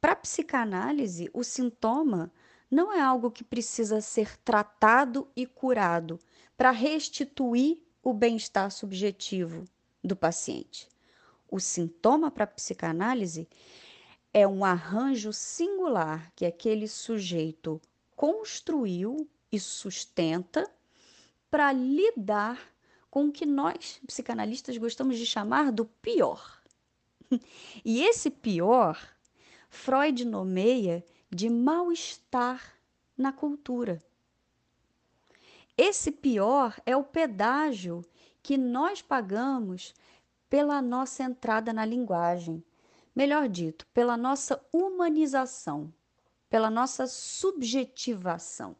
[0.00, 2.30] Para a psicanálise, o sintoma
[2.70, 6.18] não é algo que precisa ser tratado e curado
[6.58, 9.64] para restituir o bem-estar subjetivo
[10.02, 10.88] do paciente.
[11.50, 13.48] O sintoma para a psicanálise
[14.32, 17.80] é um arranjo singular que aquele sujeito
[18.14, 20.70] construiu e sustenta
[21.50, 22.60] para lidar
[23.10, 26.60] com o que nós, psicanalistas, gostamos de chamar do pior.
[27.84, 28.98] E esse pior,
[29.70, 32.74] Freud nomeia de mal-estar
[33.16, 34.02] na cultura.
[35.76, 38.04] Esse pior é o pedágio
[38.46, 39.92] que nós pagamos
[40.48, 42.62] pela nossa entrada na linguagem,
[43.12, 45.92] melhor dito, pela nossa humanização,
[46.48, 48.76] pela nossa subjetivação.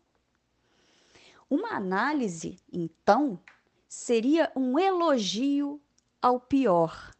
[1.50, 3.40] Uma análise, então,
[3.88, 5.80] seria um elogio
[6.22, 7.12] ao pior.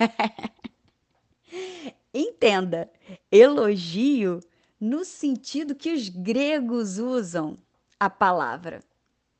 [2.12, 2.90] Entenda,
[3.30, 4.40] elogio
[4.80, 7.56] no sentido que os gregos usam
[8.00, 8.82] a palavra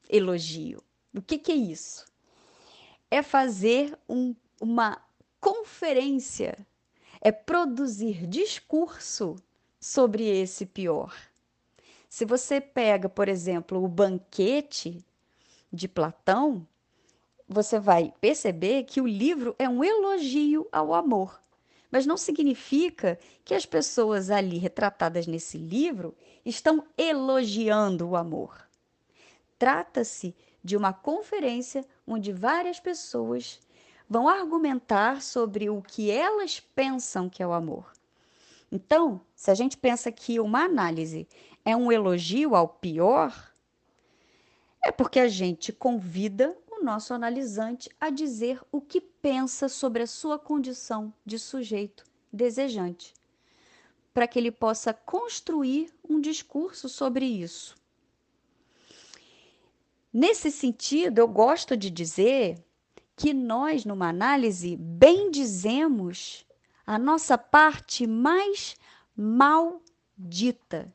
[0.09, 0.81] elogio.
[1.12, 2.07] O que, que é isso?
[3.11, 5.01] É fazer um, uma
[5.40, 6.66] conferência,
[7.21, 9.37] é produzir discurso
[9.81, 11.14] sobre esse pior.
[12.09, 15.05] Se você pega, por exemplo, o banquete
[15.73, 16.66] de Platão,
[17.49, 21.40] você vai perceber que o livro é um elogio ao amor.
[21.90, 28.68] Mas não significa que as pessoas ali retratadas nesse livro estão elogiando o amor.
[29.59, 33.61] Trata-se de uma conferência onde várias pessoas
[34.09, 37.92] vão argumentar sobre o que elas pensam que é o amor.
[38.71, 41.27] Então, se a gente pensa que uma análise
[41.64, 43.53] é um elogio ao pior,
[44.85, 50.07] é porque a gente convida o nosso analisante a dizer o que pensa sobre a
[50.07, 53.14] sua condição de sujeito desejante,
[54.12, 57.78] para que ele possa construir um discurso sobre isso.
[60.12, 62.64] Nesse sentido, eu gosto de dizer
[63.14, 66.47] que nós, numa análise, bem dizemos
[66.87, 68.77] a nossa parte mais
[69.14, 70.92] maldita,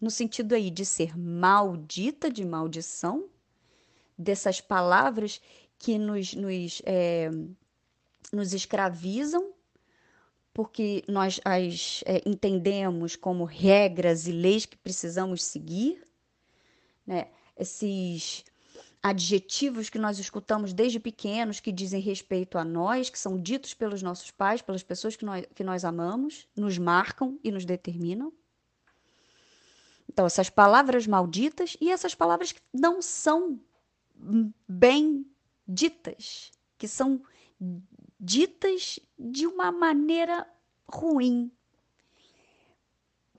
[0.00, 3.28] no sentido aí de ser maldita, de maldição,
[4.18, 5.40] dessas palavras
[5.78, 7.30] que nos, nos, é,
[8.32, 9.52] nos escravizam,
[10.52, 16.06] porque nós as é, entendemos como regras e leis que precisamos seguir,
[17.06, 17.28] né?
[17.56, 18.44] Esses
[19.02, 24.02] adjetivos que nós escutamos desde pequenos que dizem respeito a nós, que são ditos pelos
[24.02, 28.32] nossos pais, pelas pessoas que nós, que nós amamos, nos marcam e nos determinam.
[30.08, 33.60] Então, essas palavras malditas e essas palavras que não são
[34.68, 35.26] bem
[35.68, 37.22] ditas, que são
[38.18, 40.46] ditas de uma maneira
[40.88, 41.50] ruim.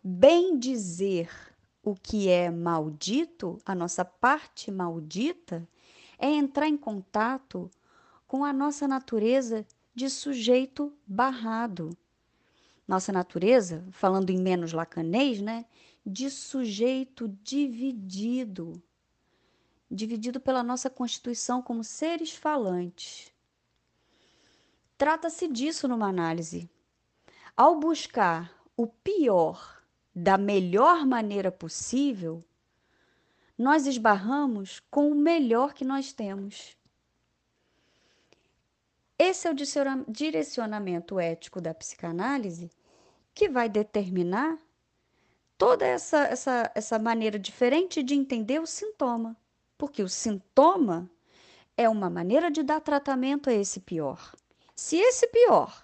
[0.03, 1.29] Bem dizer
[1.89, 5.65] o que é maldito, a nossa parte maldita,
[6.19, 7.71] é entrar em contato
[8.27, 9.65] com a nossa natureza
[9.95, 11.97] de sujeito barrado.
[12.85, 15.65] Nossa natureza, falando em menos lacanês, né,
[16.05, 18.83] de sujeito dividido,
[19.89, 23.31] dividido pela nossa constituição como seres falantes.
[24.97, 26.69] Trata-se disso numa análise.
[27.55, 29.76] Ao buscar o pior
[30.17, 32.43] da melhor maneira possível,
[33.55, 36.75] nós esbarramos com o melhor que nós temos.
[39.19, 39.55] Esse é o
[40.07, 42.71] direcionamento ético da psicanálise
[43.31, 44.57] que vai determinar
[45.55, 49.37] toda essa, essa, essa maneira diferente de entender o sintoma.
[49.77, 51.07] Porque o sintoma
[51.77, 54.33] é uma maneira de dar tratamento a esse pior.
[54.75, 55.83] Se esse pior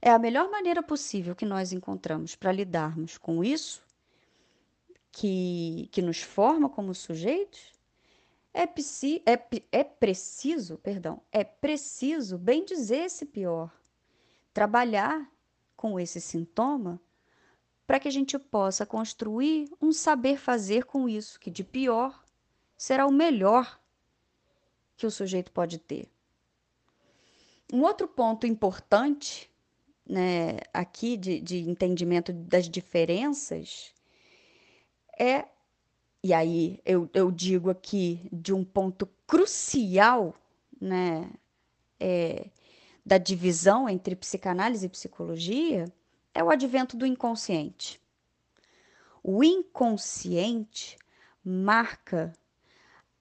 [0.00, 3.82] é a melhor maneira possível que nós encontramos para lidarmos com isso,
[5.10, 7.72] que, que nos forma como sujeitos,
[8.54, 13.70] é, é, é preciso, perdão, é preciso bem dizer esse pior,
[14.52, 15.30] trabalhar
[15.76, 17.00] com esse sintoma
[17.86, 22.24] para que a gente possa construir um saber fazer com isso, que de pior
[22.76, 23.80] será o melhor
[24.96, 26.10] que o sujeito pode ter.
[27.72, 29.50] Um outro ponto importante
[30.08, 33.92] né, aqui de, de entendimento das diferenças
[35.18, 35.46] é,
[36.22, 40.34] e aí eu, eu digo aqui de um ponto crucial
[40.80, 41.30] né,
[41.98, 42.50] é,
[43.04, 45.84] da divisão entre psicanálise e psicologia,
[46.32, 48.00] é o advento do inconsciente.
[49.22, 50.96] O inconsciente
[51.44, 52.32] marca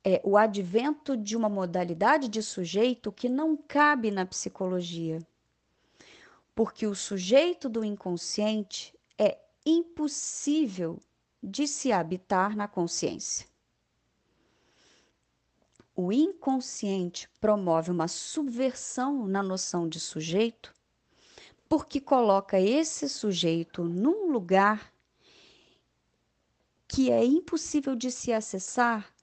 [0.03, 5.19] é o advento de uma modalidade de sujeito que não cabe na psicologia.
[6.57, 10.99] Porque o sujeito do inconsciente é impossível
[11.41, 13.45] de se habitar na consciência.
[15.95, 20.73] O inconsciente promove uma subversão na noção de sujeito,
[21.69, 24.91] porque coloca esse sujeito num lugar
[26.87, 29.13] que é impossível de se acessar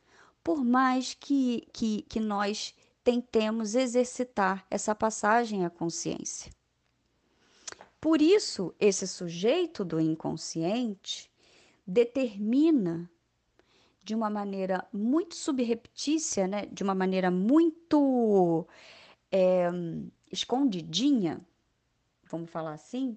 [0.45, 6.53] por mais que, que, que nós tentemos exercitar essa passagem à consciência.
[8.05, 11.31] Por isso, esse sujeito do inconsciente
[11.87, 13.11] determina
[14.05, 16.67] de uma maneira muito subreptícia, né?
[16.67, 18.69] de uma maneira muito
[19.33, 19.71] é,
[20.31, 21.41] escondidinha,
[22.31, 23.17] vamos falar assim,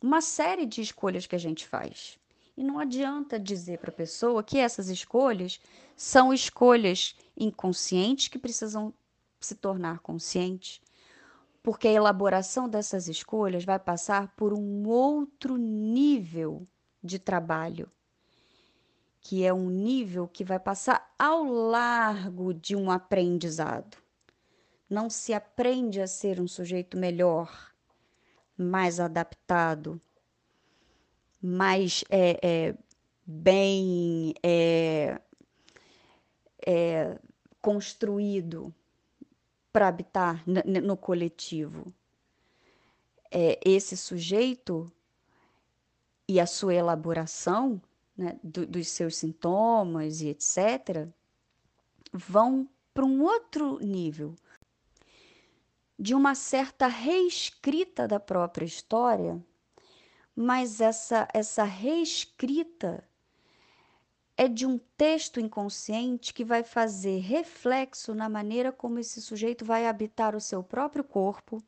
[0.00, 2.18] uma série de escolhas que a gente faz.
[2.56, 5.60] E não adianta dizer para a pessoa que essas escolhas
[5.94, 8.90] são escolhas inconscientes que precisam
[9.38, 10.80] se tornar conscientes,
[11.64, 16.68] porque a elaboração dessas escolhas vai passar por um outro nível
[17.02, 17.90] de trabalho,
[19.18, 23.96] que é um nível que vai passar ao largo de um aprendizado.
[24.90, 27.72] Não se aprende a ser um sujeito melhor,
[28.58, 29.98] mais adaptado,
[31.40, 32.74] mais é, é,
[33.24, 35.18] bem é,
[37.62, 38.74] construído
[39.74, 41.92] para habitar no coletivo.
[43.28, 44.88] É, esse sujeito
[46.28, 47.82] e a sua elaboração
[48.16, 51.08] né, do, dos seus sintomas e etc.,
[52.12, 54.36] vão para um outro nível
[55.98, 59.44] de uma certa reescrita da própria história
[60.36, 63.04] mas essa, essa reescrita
[64.36, 69.86] é de um texto inconsciente que vai fazer reflexo na maneira como esse sujeito vai
[69.86, 71.62] habitar o seu próprio corpo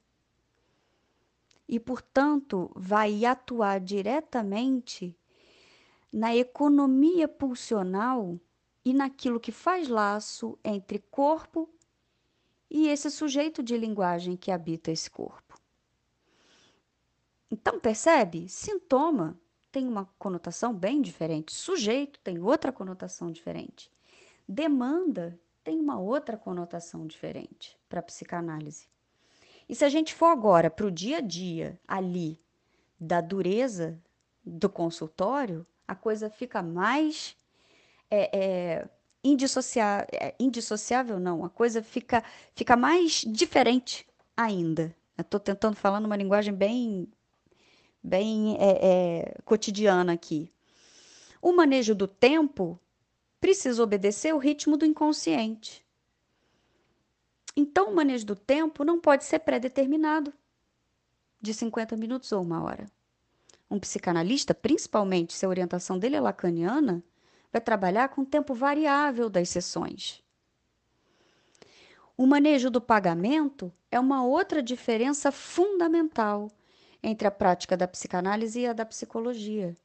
[1.68, 5.16] e, portanto, vai atuar diretamente
[6.12, 8.38] na economia pulsional
[8.84, 11.68] e naquilo que faz laço entre corpo
[12.70, 15.58] e esse sujeito de linguagem que habita esse corpo.
[17.50, 18.48] Então, percebe?
[18.48, 19.38] Sintoma
[19.76, 23.90] tem uma conotação bem diferente, sujeito tem outra conotação diferente,
[24.48, 28.88] demanda tem uma outra conotação diferente para psicanálise.
[29.68, 32.40] E se a gente for agora para o dia a dia ali
[32.98, 34.00] da dureza
[34.42, 37.36] do consultório, a coisa fica mais
[38.10, 38.88] é, é,
[39.22, 42.24] indissociável, é, indissociável, não, a coisa fica,
[42.54, 44.96] fica mais diferente ainda.
[45.18, 47.08] Estou tentando falar numa linguagem bem
[48.06, 50.52] bem é, é, cotidiana aqui.
[51.42, 52.78] O manejo do tempo
[53.40, 55.84] precisa obedecer o ritmo do inconsciente.
[57.56, 60.32] Então, o manejo do tempo não pode ser pré-determinado
[61.40, 62.86] de 50 minutos ou uma hora.
[63.68, 67.02] Um psicanalista, principalmente se a orientação dele é lacaniana,
[67.52, 70.22] vai trabalhar com tempo variável das sessões.
[72.16, 76.50] O manejo do pagamento é uma outra diferença fundamental
[77.06, 79.76] entre a prática da psicanálise e a da psicologia.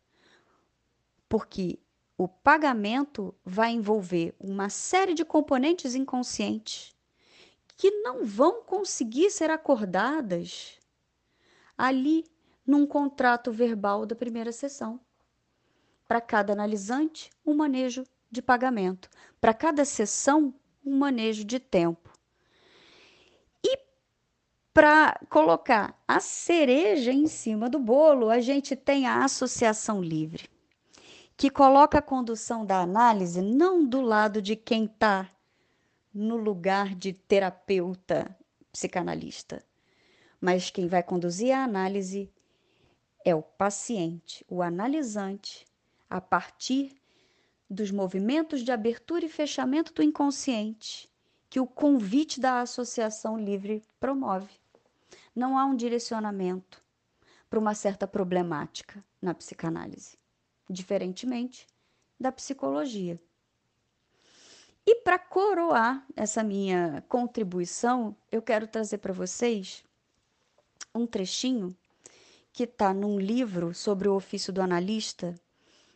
[1.30, 1.78] Porque
[2.18, 6.96] o pagamento vai envolver uma série de componentes inconscientes
[7.78, 10.80] que não vão conseguir ser acordadas
[11.78, 12.26] ali
[12.66, 15.00] num contrato verbal da primeira sessão.
[16.08, 19.10] Para cada analisante, um manejo de pagamento.
[19.40, 22.01] Para cada sessão, um manejo de tempo.
[24.74, 30.50] Para colocar a cereja em cima do bolo, a gente tem a associação livre,
[31.36, 35.30] que coloca a condução da análise não do lado de quem está
[36.14, 38.34] no lugar de terapeuta
[38.72, 39.62] psicanalista,
[40.40, 42.32] mas quem vai conduzir a análise
[43.26, 45.66] é o paciente, o analisante,
[46.10, 46.96] a partir
[47.70, 51.12] dos movimentos de abertura e fechamento do inconsciente
[51.50, 54.61] que o convite da associação livre promove.
[55.36, 56.84] Não há um direcionamento
[57.50, 60.18] para uma certa problemática na psicanálise,
[60.70, 61.68] diferentemente
[62.20, 63.20] da psicologia.
[64.86, 69.84] E para coroar essa minha contribuição, eu quero trazer para vocês
[70.94, 71.76] um trechinho
[72.54, 75.36] que está num livro sobre o ofício do analista,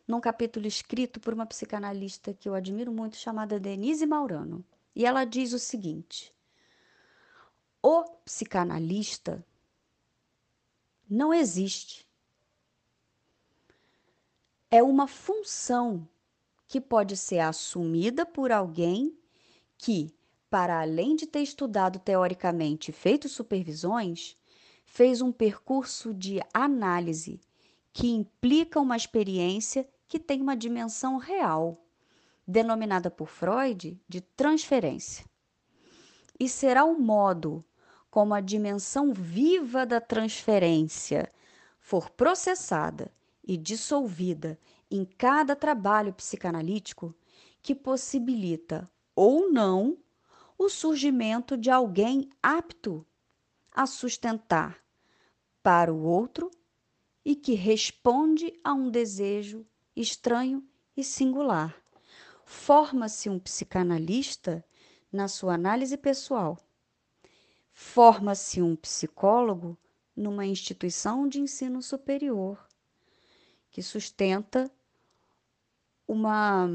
[0.07, 4.63] num capítulo escrito por uma psicanalista que eu admiro muito, chamada Denise Maurano.
[4.95, 6.34] E ela diz o seguinte:
[7.88, 9.45] o psicanalista
[11.07, 12.03] não existe.
[14.71, 16.09] É uma função
[16.67, 19.15] que pode ser assumida por alguém
[19.77, 20.11] que,
[20.49, 24.36] para além de ter estudado teoricamente e feito supervisões,
[24.83, 27.39] fez um percurso de análise
[27.93, 31.86] que implica uma experiência que tem uma dimensão real,
[32.47, 35.23] denominada por Freud de transferência.
[36.39, 37.63] E será o modo
[38.16, 41.30] como a dimensão viva da transferência
[41.78, 43.11] for processada
[43.43, 44.57] e dissolvida
[44.89, 47.13] em cada trabalho psicanalítico
[47.61, 49.97] que possibilita ou não
[50.57, 53.05] o surgimento de alguém apto
[53.70, 54.82] a sustentar
[55.61, 56.49] para o outro
[57.26, 61.76] e que responde a um desejo estranho e singular.
[62.45, 64.63] Forma-se um psicanalista
[65.11, 66.57] na sua análise pessoal.
[67.78, 69.78] Forma-se um psicólogo
[70.15, 72.57] numa instituição de ensino superior
[73.69, 74.71] que sustenta
[76.07, 76.69] uma,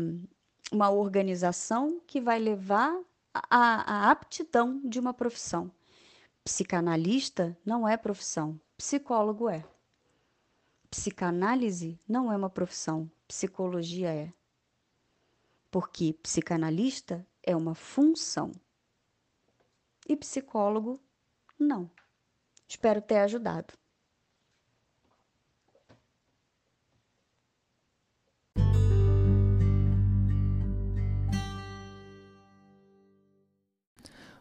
[0.71, 2.95] uma organização que vai levar
[3.33, 5.73] a aptidão de uma profissão.
[6.45, 9.65] Psicanalista não é profissão, psicólogo é.
[10.91, 14.31] Psicanálise não é uma profissão, psicologia é.
[15.71, 18.53] Porque psicanalista é uma função
[20.13, 20.99] e psicólogo
[21.57, 21.89] não.
[22.67, 23.75] Espero ter ajudado.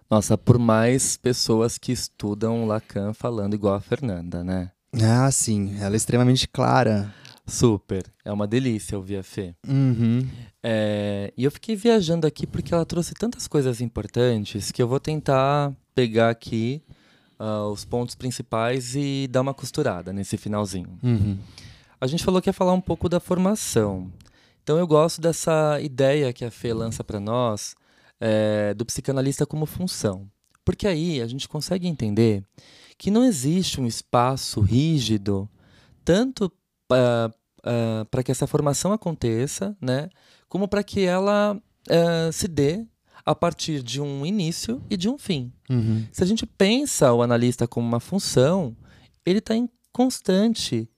[0.09, 4.71] Nossa, por mais pessoas que estudam Lacan falando igual a Fernanda, né?
[5.03, 5.77] Ah, sim.
[5.79, 7.13] Ela é extremamente clara.
[7.49, 8.05] Super.
[8.23, 9.55] É uma delícia ouvir a Fê.
[9.67, 10.27] Uhum.
[10.63, 14.99] É, e eu fiquei viajando aqui porque ela trouxe tantas coisas importantes que eu vou
[14.99, 16.81] tentar pegar aqui
[17.39, 20.97] uh, os pontos principais e dar uma costurada nesse finalzinho.
[21.01, 21.37] Uhum.
[21.99, 24.11] A gente falou que ia falar um pouco da formação.
[24.63, 27.75] Então eu gosto dessa ideia que a Fê lança para nós
[28.19, 30.29] é, do psicanalista como função.
[30.63, 32.43] Porque aí a gente consegue entender
[32.97, 35.49] que não existe um espaço rígido,
[36.05, 36.51] tanto
[36.91, 40.09] uh, uh, para que essa formação aconteça, né,
[40.47, 42.85] como para que ela uh, se dê
[43.25, 45.51] a partir de um início e de um fim.
[45.69, 46.05] Uhum.
[46.11, 48.75] Se a gente pensa o analista como uma função,
[49.25, 50.89] ele está em constante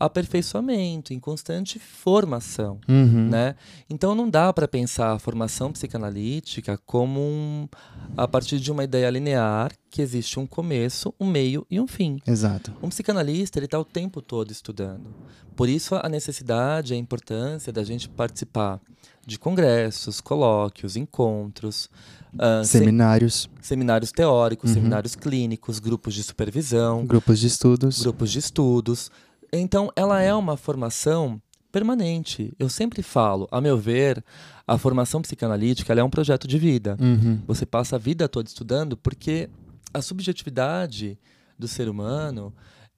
[0.00, 3.28] aperfeiçoamento, em constante formação, uhum.
[3.28, 3.54] né?
[3.88, 7.68] Então não dá para pensar a formação psicanalítica como um,
[8.16, 12.18] a partir de uma ideia linear que existe um começo, um meio e um fim.
[12.26, 12.72] Exato.
[12.82, 15.14] Um psicanalista ele está o tempo todo estudando.
[15.54, 18.80] Por isso a necessidade, a importância da gente participar
[19.26, 21.90] de congressos, colóquios, encontros,
[22.34, 24.76] uh, seminários, se seminários teóricos, uhum.
[24.76, 29.10] seminários clínicos, grupos de supervisão, grupos de estudos, grupos de estudos
[29.52, 31.40] então, ela é uma formação
[31.70, 32.52] permanente.
[32.58, 34.24] Eu sempre falo, a meu ver,
[34.66, 36.96] a formação psicanalítica é um projeto de vida.
[37.00, 37.40] Uhum.
[37.46, 39.48] Você passa a vida toda estudando porque
[39.92, 41.18] a subjetividade
[41.58, 42.52] do ser humano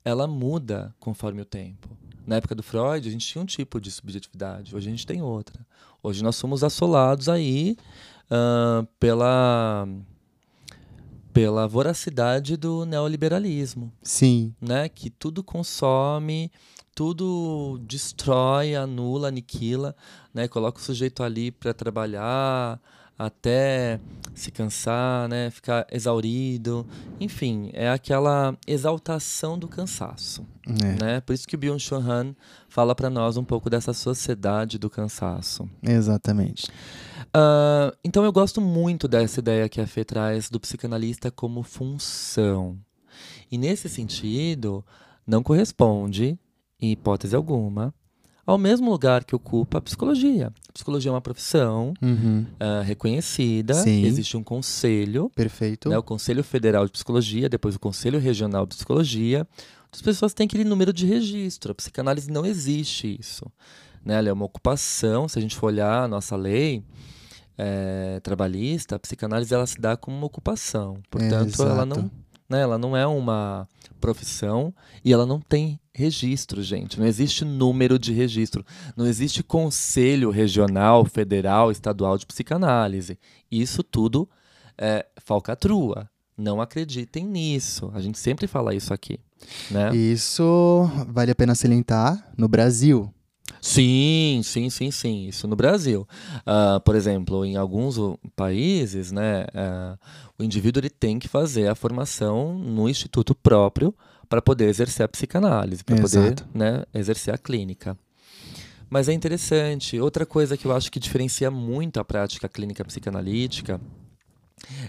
[0.05, 1.89] ela muda conforme o tempo.
[2.27, 5.23] Na época do Freud, a gente tinha um tipo de subjetividade, hoje a gente tem
[5.23, 5.65] outra.
[6.03, 7.77] Hoje nós somos assolados aí
[8.27, 9.87] uh, pela
[11.33, 14.55] pela voracidade do neoliberalismo, Sim.
[14.61, 14.89] né?
[14.89, 16.51] Que tudo consome,
[16.95, 19.95] tudo destrói, anula, aniquila,
[20.35, 20.47] né?
[20.49, 22.79] Coloca o sujeito ali para trabalhar
[23.19, 24.01] até
[24.35, 25.51] se cansar, né?
[25.51, 26.87] Ficar exaurido,
[27.21, 31.21] enfim, é aquela exaltação do cansaço, É, né?
[31.21, 32.35] Por isso que o Byung-Chul Han
[32.69, 35.69] fala para nós um pouco dessa sociedade do cansaço.
[35.83, 36.67] exatamente.
[37.35, 42.79] Ah, então eu gosto muito dessa ideia que a Fê traz do psicanalista como função.
[43.51, 44.85] E nesse sentido,
[45.27, 46.39] não corresponde,
[46.81, 47.95] em hipótese alguma,
[48.45, 50.53] ao mesmo lugar que ocupa a psicologia.
[50.69, 52.45] A psicologia é uma profissão Uhum.
[52.59, 54.05] ah, reconhecida, Sim.
[54.05, 55.89] existe um conselho, Perfeito.
[55.89, 59.47] né, o Conselho Federal de Psicologia, depois o Conselho Regional de Psicologia.
[59.93, 61.73] As pessoas têm aquele número de registro.
[61.73, 63.45] A psicanálise não existe isso.
[64.03, 64.15] Né?
[64.17, 65.29] Ela é uma ocupação.
[65.29, 66.83] Se a gente for olhar a nossa lei
[67.65, 71.01] eh, trabalhista, a psicanálise ela se dá como uma ocupação.
[71.09, 72.11] Portanto, ela não,
[72.51, 73.69] né, ela não é uma
[74.01, 76.99] profissão e ela não tem registro, gente.
[76.99, 78.65] Não existe número de registro.
[78.97, 83.17] Não existe conselho regional, federal, estadual de psicanálise.
[83.49, 84.29] Isso tudo
[84.77, 86.11] é falcatrua.
[86.37, 87.93] Não acreditem nisso.
[87.95, 89.21] A gente sempre fala isso aqui.
[89.71, 89.95] Né?
[89.95, 93.13] Isso vale a pena salientar no Brasil.
[93.61, 95.29] Sim, sim, sim, sim.
[95.29, 96.07] Isso no Brasil.
[96.45, 97.97] Ah, por exemplo, em alguns
[98.35, 99.97] países, né, ah,
[100.39, 103.95] o indivíduo ele tem que fazer a formação no instituto próprio
[104.29, 107.97] para poder exercer a psicanálise, para poder né, exercer a clínica.
[108.89, 109.99] Mas é interessante.
[109.99, 113.81] Outra coisa que eu acho que diferencia muito a prática clínica psicanalítica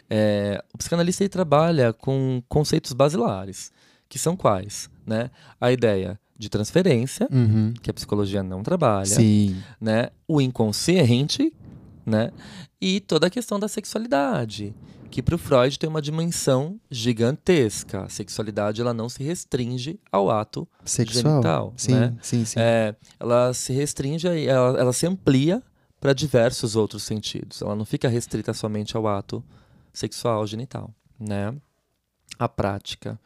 [0.09, 3.71] é o psicanalista ele trabalha com conceitos basilares,
[4.09, 4.89] que são quais?
[5.05, 5.29] Né?
[5.59, 7.73] A ideia de transferência, Uhum.
[7.81, 9.61] que a psicologia não trabalha, Sim.
[9.79, 10.09] né?
[10.27, 11.53] O inconsciente,
[12.05, 12.31] né?
[12.81, 14.73] E toda a questão da sexualidade,
[15.09, 18.03] que para o Freud tem uma dimensão gigantesca.
[18.03, 21.33] A sexualidade ela não se restringe ao ato Sexual.
[21.35, 22.13] genital, sim, né?
[22.21, 22.59] sim, sim.
[22.59, 25.61] É, ela se restringe, ela, ela se amplia
[26.01, 27.61] para diversos outros sentidos.
[27.61, 29.43] Ela não fica restrita somente ao ato
[29.93, 31.53] sexual genital, né?
[32.39, 33.17] A prática.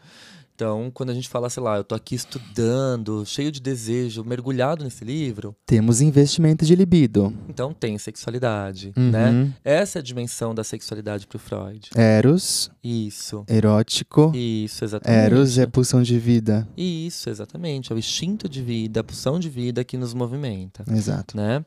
[0.59, 4.83] Então, quando a gente fala, sei lá, eu tô aqui estudando, cheio de desejo, mergulhado
[4.83, 7.31] nesse livro, Temos investimento de libido.
[7.47, 9.11] então tem sexualidade, Uhum.
[9.11, 9.53] né?
[9.63, 11.91] Essa é a dimensão da sexualidade pro Freud.
[11.95, 13.45] Eros, Isso.
[13.47, 14.31] erótico.
[14.33, 15.25] Isso, exatamente.
[15.25, 16.67] Eros é pulsão de vida.
[16.75, 17.91] Isso, exatamente.
[17.91, 20.83] É o instinto de vida, a pulsão de vida que nos movimenta.
[20.91, 21.37] Exato.
[21.37, 21.63] né?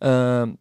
[0.00, 0.54] Ahn,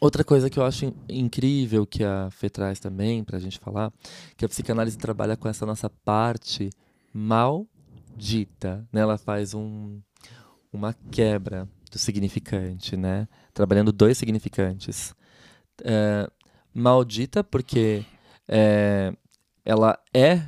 [0.00, 3.92] outra coisa que eu acho in- incrível que a Fê traz também pra gente falar,
[4.36, 6.68] que a psicanálise trabalha com essa nossa parte
[7.16, 9.00] maldita, né?
[9.00, 10.00] Ela faz um,
[10.70, 13.26] uma quebra do significante, né?
[13.54, 15.14] Trabalhando dois significantes.
[15.82, 16.28] É,
[16.74, 18.04] maldita porque
[18.46, 19.14] é,
[19.64, 20.42] ela é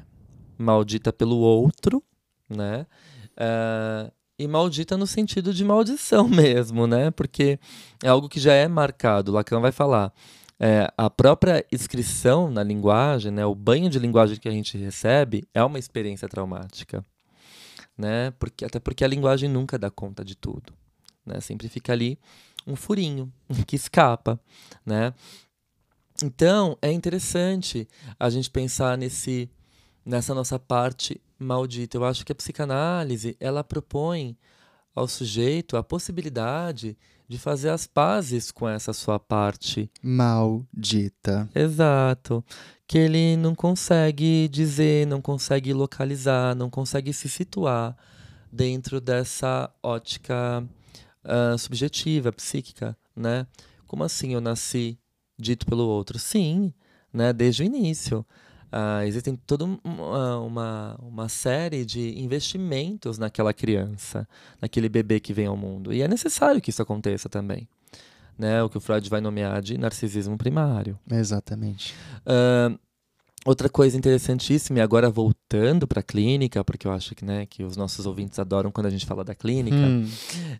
[0.59, 2.03] maldita pelo outro,
[2.51, 2.87] né?
[3.35, 7.11] É, e maldita no sentido de maldição mesmo, né?
[7.11, 7.59] Porque
[8.03, 9.33] é algo que já é marcado.
[9.33, 10.12] Lacan vai falar.
[10.61, 15.44] É, a própria inscrição na linguagem, né, o banho de linguagem que a gente recebe
[15.54, 17.04] é uma experiência traumática,
[17.96, 18.32] né?
[18.38, 20.72] Porque até porque a linguagem nunca dá conta de tudo,
[21.24, 21.40] né?
[21.40, 22.18] Sempre fica ali
[22.66, 23.32] um furinho
[23.66, 24.40] que escapa,
[24.84, 25.14] né?
[26.22, 27.88] Então é interessante
[28.18, 29.48] a gente pensar nesse
[30.04, 31.96] nessa nossa parte maldita.
[31.96, 34.36] Eu acho que a psicanálise ela propõe
[34.94, 36.96] ao sujeito a possibilidade
[37.29, 41.49] de fazer as pazes com essa sua parte Maldita.
[41.55, 42.43] Exato.
[42.87, 47.95] Que ele não consegue dizer, não consegue localizar, não consegue se situar
[48.51, 50.66] dentro dessa ótica
[51.22, 53.47] ah, subjetiva, psíquica, né?
[53.87, 54.99] Como assim eu nasci
[55.39, 56.18] dito pelo outro?
[56.18, 56.72] Sim,
[57.12, 57.33] né?
[57.35, 58.24] Desde o início.
[58.71, 64.29] Ah, existem toda um- uma, uma, uma série de investimentos naquela criança,
[64.61, 65.93] naquele bebê que vem ao mundo.
[65.93, 67.66] E é necessário que isso aconteça também.
[68.39, 68.62] Né?
[68.62, 70.99] O que o Freud vai nomear de narcisismo primário.
[71.11, 71.95] Exatamente.
[72.27, 72.77] Ahn,
[73.45, 77.64] outra coisa interessantíssima, e agora voltando para a clínica, porque eu acho que, né, que
[77.64, 80.09] os nossos ouvintes adoram quando a gente fala da clínica, Hum,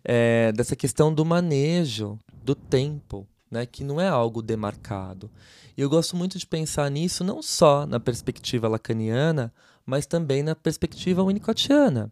[0.03, 5.29] é dessa questão do manejo do tempo, né, que não é algo demarcado.
[5.77, 9.53] E eu gosto muito de pensar nisso não só na perspectiva lacaniana,
[9.85, 12.11] mas também na perspectiva winnicottiana.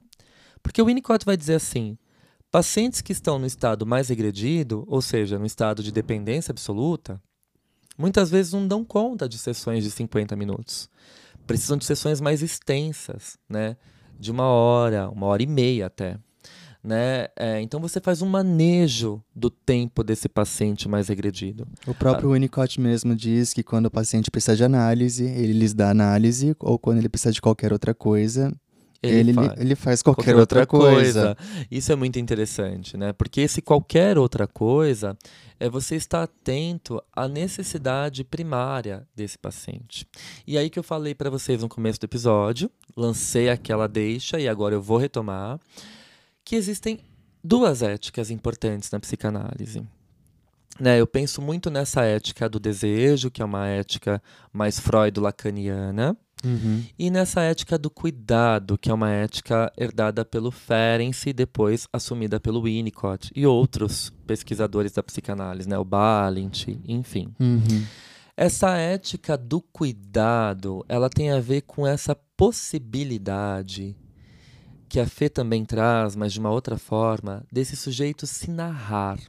[0.63, 1.97] Porque o Winnicott vai dizer assim:
[2.51, 7.21] Pacientes que estão no estado mais regredido, ou seja, no estado de dependência absoluta,
[7.97, 10.89] muitas vezes não dão conta de sessões de 50 minutos.
[11.45, 13.77] Precisam de sessões mais extensas, né?
[14.19, 16.17] De uma hora, uma hora e meia até.
[16.87, 17.27] Né?
[17.35, 21.67] É, então você faz um manejo do tempo desse paciente mais regredido.
[21.85, 22.33] O próprio ah.
[22.33, 26.79] Winnicott mesmo diz que quando o paciente precisa de análise, ele lhes dá análise, ou
[26.79, 28.53] quando ele precisa de qualquer outra coisa,
[29.03, 31.35] ele, ele, faz, ele faz qualquer, qualquer outra, outra coisa.
[31.35, 31.67] coisa.
[31.69, 33.11] Isso é muito interessante, né?
[33.11, 35.17] Porque esse qualquer outra coisa
[35.59, 40.07] é você estar atento à necessidade primária desse paciente.
[40.47, 44.47] E aí que eu falei para vocês no começo do episódio, lancei aquela deixa e
[44.47, 45.59] agora eu vou retomar
[46.47, 47.01] que existem
[47.43, 49.85] duas éticas importantes na psicanálise.
[50.79, 54.23] Né, eu penso muito nessa ética do desejo, que é uma ética
[54.53, 56.85] mais freud-lacaniana, uhum.
[56.97, 62.39] e nessa ética do cuidado, que é uma ética herdada pelo Ferenczi e depois assumida
[62.39, 67.33] pelo Winnicott e outros pesquisadores da psicanálise, né, o Balint, enfim.
[67.37, 67.85] Uhum.
[68.37, 73.97] Essa ética do cuidado, ela tem a ver com essa possibilidade
[74.89, 79.19] que a Fê também traz, mas de uma outra forma, desse sujeito se narrar.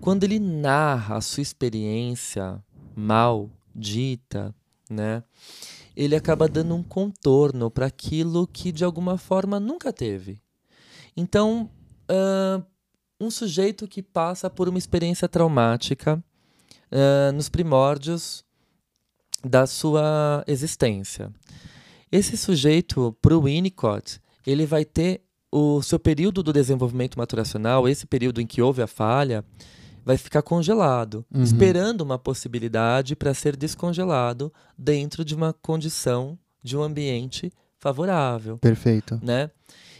[0.00, 2.62] Quando ele narra a sua experiência
[2.94, 4.54] mal dita,
[4.90, 5.22] né,
[5.96, 10.40] ele acaba dando um contorno para aquilo que de alguma forma nunca teve.
[11.16, 11.70] Então,
[12.10, 12.62] uh,
[13.18, 16.22] um sujeito que passa por uma experiência traumática
[16.92, 18.44] uh, nos primórdios
[19.42, 21.32] da sua existência.
[22.16, 25.20] Esse sujeito, para o Winnicott, ele vai ter
[25.52, 29.44] o seu período do desenvolvimento maturacional, esse período em que houve a falha,
[30.02, 31.42] vai ficar congelado, uhum.
[31.42, 38.56] esperando uma possibilidade para ser descongelado dentro de uma condição, de um ambiente favorável.
[38.56, 39.20] Perfeito.
[39.22, 39.50] Né?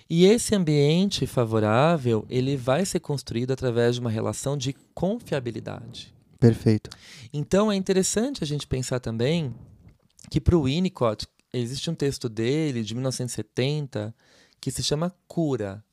[0.08, 6.14] E esse ambiente favorável, ele vai ser construído através de uma relação de confiabilidade.
[6.40, 6.88] Perfeito.
[7.30, 9.54] Então é interessante a gente pensar também
[10.30, 11.26] que para o Winnicott,
[11.61, 14.14] existe um texto dele, de 1970,
[14.61, 15.84] que se chama Cura.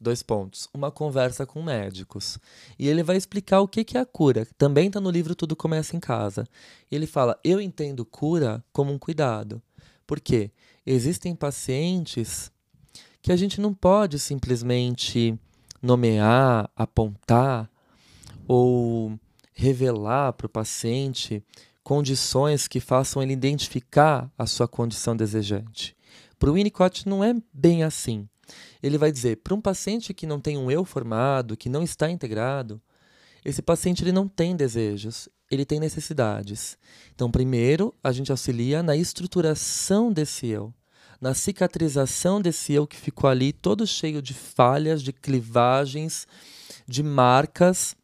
[0.00, 0.68] Dois pontos.
[0.72, 2.38] Uma conversa com médicos.
[2.78, 4.46] E ele vai explicar o que, é a cura.
[4.56, 6.46] Também está no livro Tudo Começa em Casa.
[6.88, 9.60] Ele fala: Eu entendo cura como um cuidado.
[10.06, 10.52] Por quê?
[10.86, 12.52] Existem pacientes
[13.20, 15.36] que a gente não pode simplesmente
[15.82, 17.68] nomear, apontar
[18.46, 19.18] ou
[19.52, 21.44] revelar para o paciente
[21.88, 25.96] condições que façam ele identificar a sua condição desejante.
[26.38, 28.28] Para o Winnicott não é bem assim.
[28.82, 32.10] Ele vai dizer, para um paciente que não tem um eu formado, que não está
[32.10, 32.78] integrado,
[33.42, 36.76] esse paciente ele não tem desejos, ele tem necessidades.
[37.14, 40.74] Então, primeiro, a gente auxilia na estruturação desse eu,
[41.18, 46.26] na cicatrização desse eu que ficou ali todo cheio de falhas, de clivagens,
[46.86, 47.96] de marcas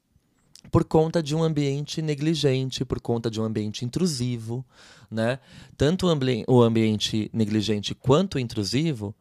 [0.74, 4.66] por conta de um ambiente negligente, por conta de um ambiente intrusivo,
[5.08, 5.38] né?
[5.76, 9.14] Tanto o, ambi o ambiente negligente quanto o intrusivo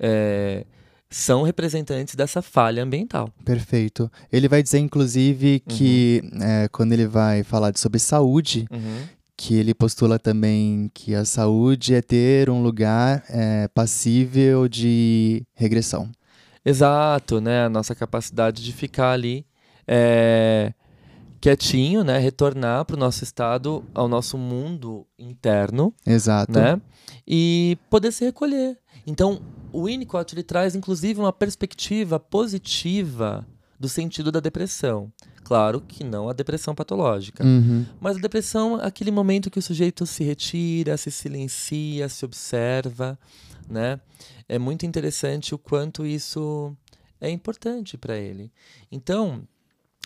[0.00, 0.64] é,
[1.10, 3.28] são representantes dessa falha ambiental.
[3.44, 4.10] Perfeito.
[4.32, 6.42] Ele vai dizer, inclusive, que uhum.
[6.42, 9.02] é, quando ele vai falar sobre saúde, uhum.
[9.36, 16.10] que ele postula também que a saúde é ter um lugar é, passível de regressão.
[16.64, 17.66] Exato, né?
[17.66, 19.44] A nossa capacidade de ficar ali
[19.86, 20.72] é,
[21.44, 22.16] quietinho, né?
[22.16, 25.94] Retornar para o nosso estado, ao nosso mundo interno.
[26.06, 26.52] Exato.
[26.52, 26.80] Né?
[27.28, 28.78] E poder se recolher.
[29.06, 33.46] Então, o Winnicott ele traz, inclusive, uma perspectiva positiva
[33.78, 35.12] do sentido da depressão.
[35.42, 37.44] Claro que não a depressão patológica.
[37.44, 37.84] Uhum.
[38.00, 43.18] Mas a depressão é aquele momento que o sujeito se retira, se silencia, se observa,
[43.68, 44.00] né?
[44.48, 46.74] É muito interessante o quanto isso
[47.20, 48.50] é importante para ele.
[48.90, 49.46] Então,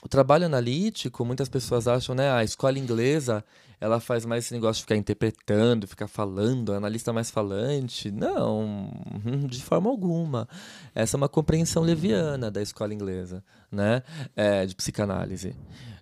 [0.02, 3.44] o trabalho analítico, muitas pessoas acham, né, a escola inglesa,
[3.80, 8.10] ela faz mais esse negócio de ficar interpretando, ficar falando, analista mais falante.
[8.10, 8.90] Não,
[9.48, 10.48] de forma alguma.
[10.94, 14.02] Essa é uma compreensão leviana da escola inglesa, né,
[14.34, 15.54] é, de psicanálise.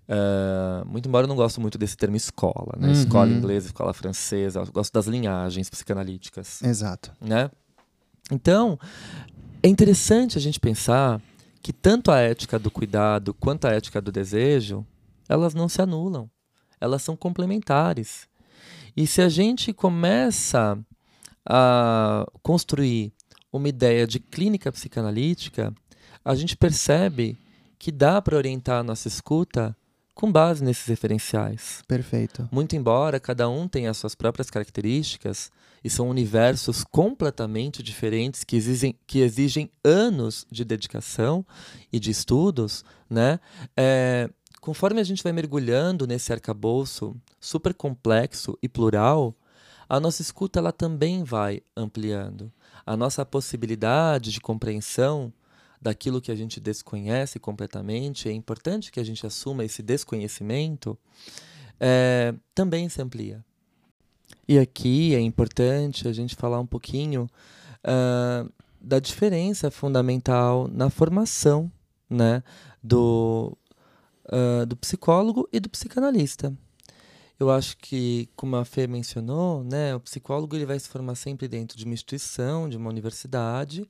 [0.08, 2.86] Uh, muito embora eu não gosto muito desse termo escola, né?
[2.86, 2.92] Uhum.
[2.92, 6.62] Escola inglesa, escola francesa, eu gosto das linhagens psicanalíticas.
[6.62, 7.10] Exato.
[7.20, 7.50] Né?
[8.30, 8.78] Então,
[9.62, 11.20] é interessante a gente pensar
[11.66, 14.86] que tanto a ética do cuidado quanto a ética do desejo,
[15.28, 16.30] elas não se anulam.
[16.80, 18.28] Elas são complementares.
[18.96, 20.78] E se a gente começa
[21.44, 23.12] a construir
[23.52, 25.74] uma ideia de clínica psicanalítica,
[26.24, 27.36] a gente percebe
[27.80, 29.76] que dá para orientar a nossa escuta
[30.16, 31.82] com base nesses referenciais.
[31.86, 32.48] Perfeito.
[32.50, 35.52] Muito embora cada um tenha as suas próprias características
[35.84, 41.44] e são universos completamente diferentes que exigem, que exigem anos de dedicação
[41.92, 43.38] e de estudos, né?
[43.76, 49.34] É, conforme a gente vai mergulhando nesse arcabouço super complexo e plural,
[49.86, 52.50] a nossa escuta ela também vai ampliando.
[52.86, 55.30] A nossa possibilidade de compreensão
[55.80, 60.98] daquilo que a gente desconhece completamente, é importante que a gente assuma esse desconhecimento,
[61.78, 63.44] é, também se amplia.
[64.48, 67.28] E aqui é importante a gente falar um pouquinho
[67.84, 71.70] uh, da diferença fundamental na formação
[72.08, 72.42] né,
[72.82, 73.56] do,
[74.26, 76.56] uh, do psicólogo e do psicanalista.
[77.38, 81.46] Eu acho que, como a Fê mencionou, né, o psicólogo ele vai se formar sempre
[81.48, 83.86] dentro de uma instituição, de uma universidade,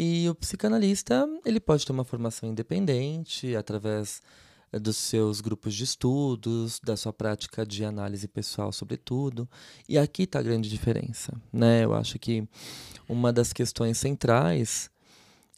[0.00, 4.22] e o psicanalista ele pode ter uma formação independente através
[4.70, 9.48] eh, dos seus grupos de estudos, da sua prática de análise pessoal, sobretudo.
[9.88, 11.32] E aqui está a grande diferença.
[11.52, 11.84] Né?
[11.84, 12.48] Eu acho que
[13.08, 14.88] uma das questões centrais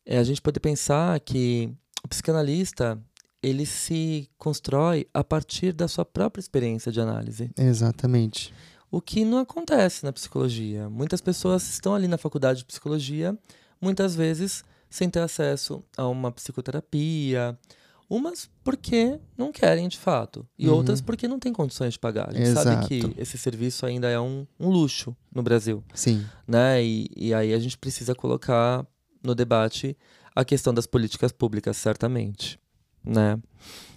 [0.06, 1.70] é a gente poder pensar que
[2.02, 2.98] o psicanalista
[3.42, 7.50] ele se constrói a partir da sua própria experiência de análise.
[7.58, 8.54] Exatamente.
[8.90, 10.88] O que não acontece na psicologia.
[10.88, 13.38] Muitas pessoas estão ali na faculdade de psicologia,
[13.80, 17.58] muitas vezes sem ter acesso a uma psicoterapia.
[18.08, 20.74] Umas porque não querem de fato, e uhum.
[20.74, 22.30] outras porque não têm condições de pagar.
[22.30, 22.68] A gente Exato.
[22.68, 25.84] sabe que esse serviço ainda é um, um luxo no Brasil.
[25.94, 26.26] Sim.
[26.46, 26.82] Né?
[26.82, 28.84] E, e aí a gente precisa colocar
[29.22, 29.96] no debate
[30.34, 32.58] a questão das políticas públicas, certamente
[33.04, 33.38] né?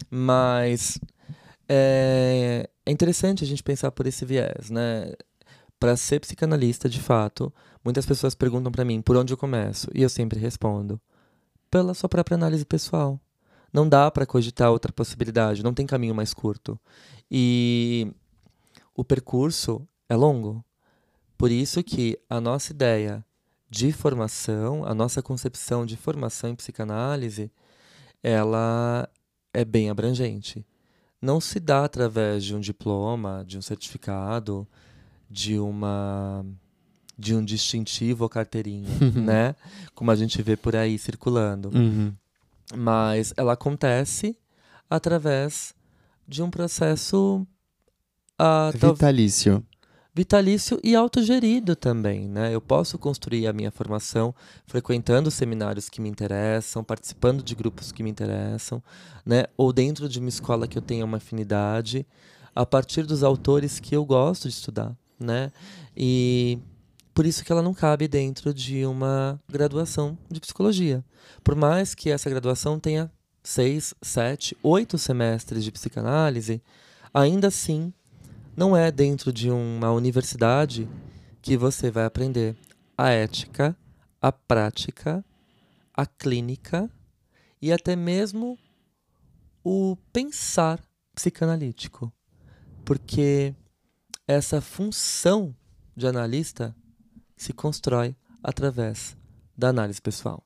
[0.10, 1.00] Mas
[1.68, 5.12] é, é interessante a gente pensar por esse viés, né?
[5.84, 7.52] Para ser psicanalista, de fato,
[7.84, 10.98] muitas pessoas perguntam para mim por onde eu começo e eu sempre respondo
[11.70, 13.20] pela sua própria análise pessoal.
[13.74, 16.80] Não dá para cogitar outra possibilidade, não tem caminho mais curto.
[17.30, 18.10] E
[18.96, 20.64] o percurso é longo.
[21.38, 23.22] Por isso que a nossa ideia
[23.70, 27.52] de formação, a nossa concepção de formação em psicanálise,
[28.24, 29.10] ela
[29.54, 30.66] é bem abrangente.
[31.22, 34.66] Não se dá através de um diploma, de um certificado,
[35.34, 36.46] de uma
[37.18, 39.56] de um distintivo ou carteirinha, né?
[39.96, 41.70] Como a gente vê por aí circulando.
[41.74, 42.14] Uhum.
[42.76, 44.38] Mas ela acontece
[44.90, 45.74] através
[46.28, 47.46] de um processo
[48.40, 49.66] uh, vitalício
[50.16, 52.54] vitalício e autogerido também, né?
[52.54, 54.34] Eu posso construir a minha formação
[54.68, 58.82] frequentando seminários que me interessam, participando de grupos que me interessam,
[59.26, 59.46] né?
[59.58, 62.06] Ou dentro de uma escola que eu tenha uma afinidade,
[62.56, 65.52] a partir dos autores que eu gosto de estudar, né?
[65.96, 66.60] E
[67.14, 71.04] por isso que ela não cabe dentro de uma graduação de psicologia.
[71.44, 73.12] Por mais que essa graduação tenha
[73.44, 76.62] seis, sete, oito semestres de psicanálise,
[77.14, 77.94] ainda assim
[78.56, 80.88] não é dentro de uma universidade
[81.42, 82.56] que você vai aprender
[82.98, 83.76] a ética,
[84.22, 85.24] a prática,
[85.94, 86.90] a clínica
[87.62, 88.58] e até mesmo
[89.64, 90.80] o pensar
[91.14, 92.12] psicanalítico.
[92.84, 93.54] Porque
[94.28, 95.56] essa função
[95.96, 96.76] de analista
[97.36, 99.18] se constrói através
[99.58, 100.44] da análise pessoal.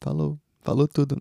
[0.00, 0.38] Falou.
[0.60, 1.20] Falou tudo.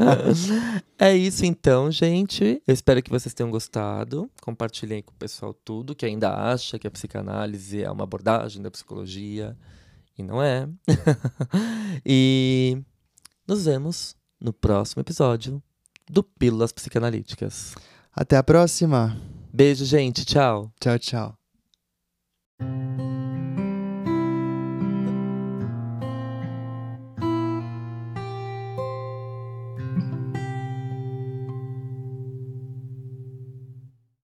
[0.98, 2.62] é isso então, gente.
[2.66, 4.30] Eu espero que vocês tenham gostado.
[4.40, 8.70] Compartilhem com o pessoal tudo que ainda acha que a psicanálise é uma abordagem da
[8.70, 9.56] psicologia.
[10.16, 10.66] E não é.
[12.06, 12.82] e
[13.46, 15.62] nos vemos no próximo episódio
[16.08, 17.74] do Pílulas Psicanalíticas.
[18.14, 19.20] Até a próxima.
[19.56, 20.22] Beijo, gente.
[20.26, 20.70] Tchau.
[20.78, 21.34] Tchau, tchau.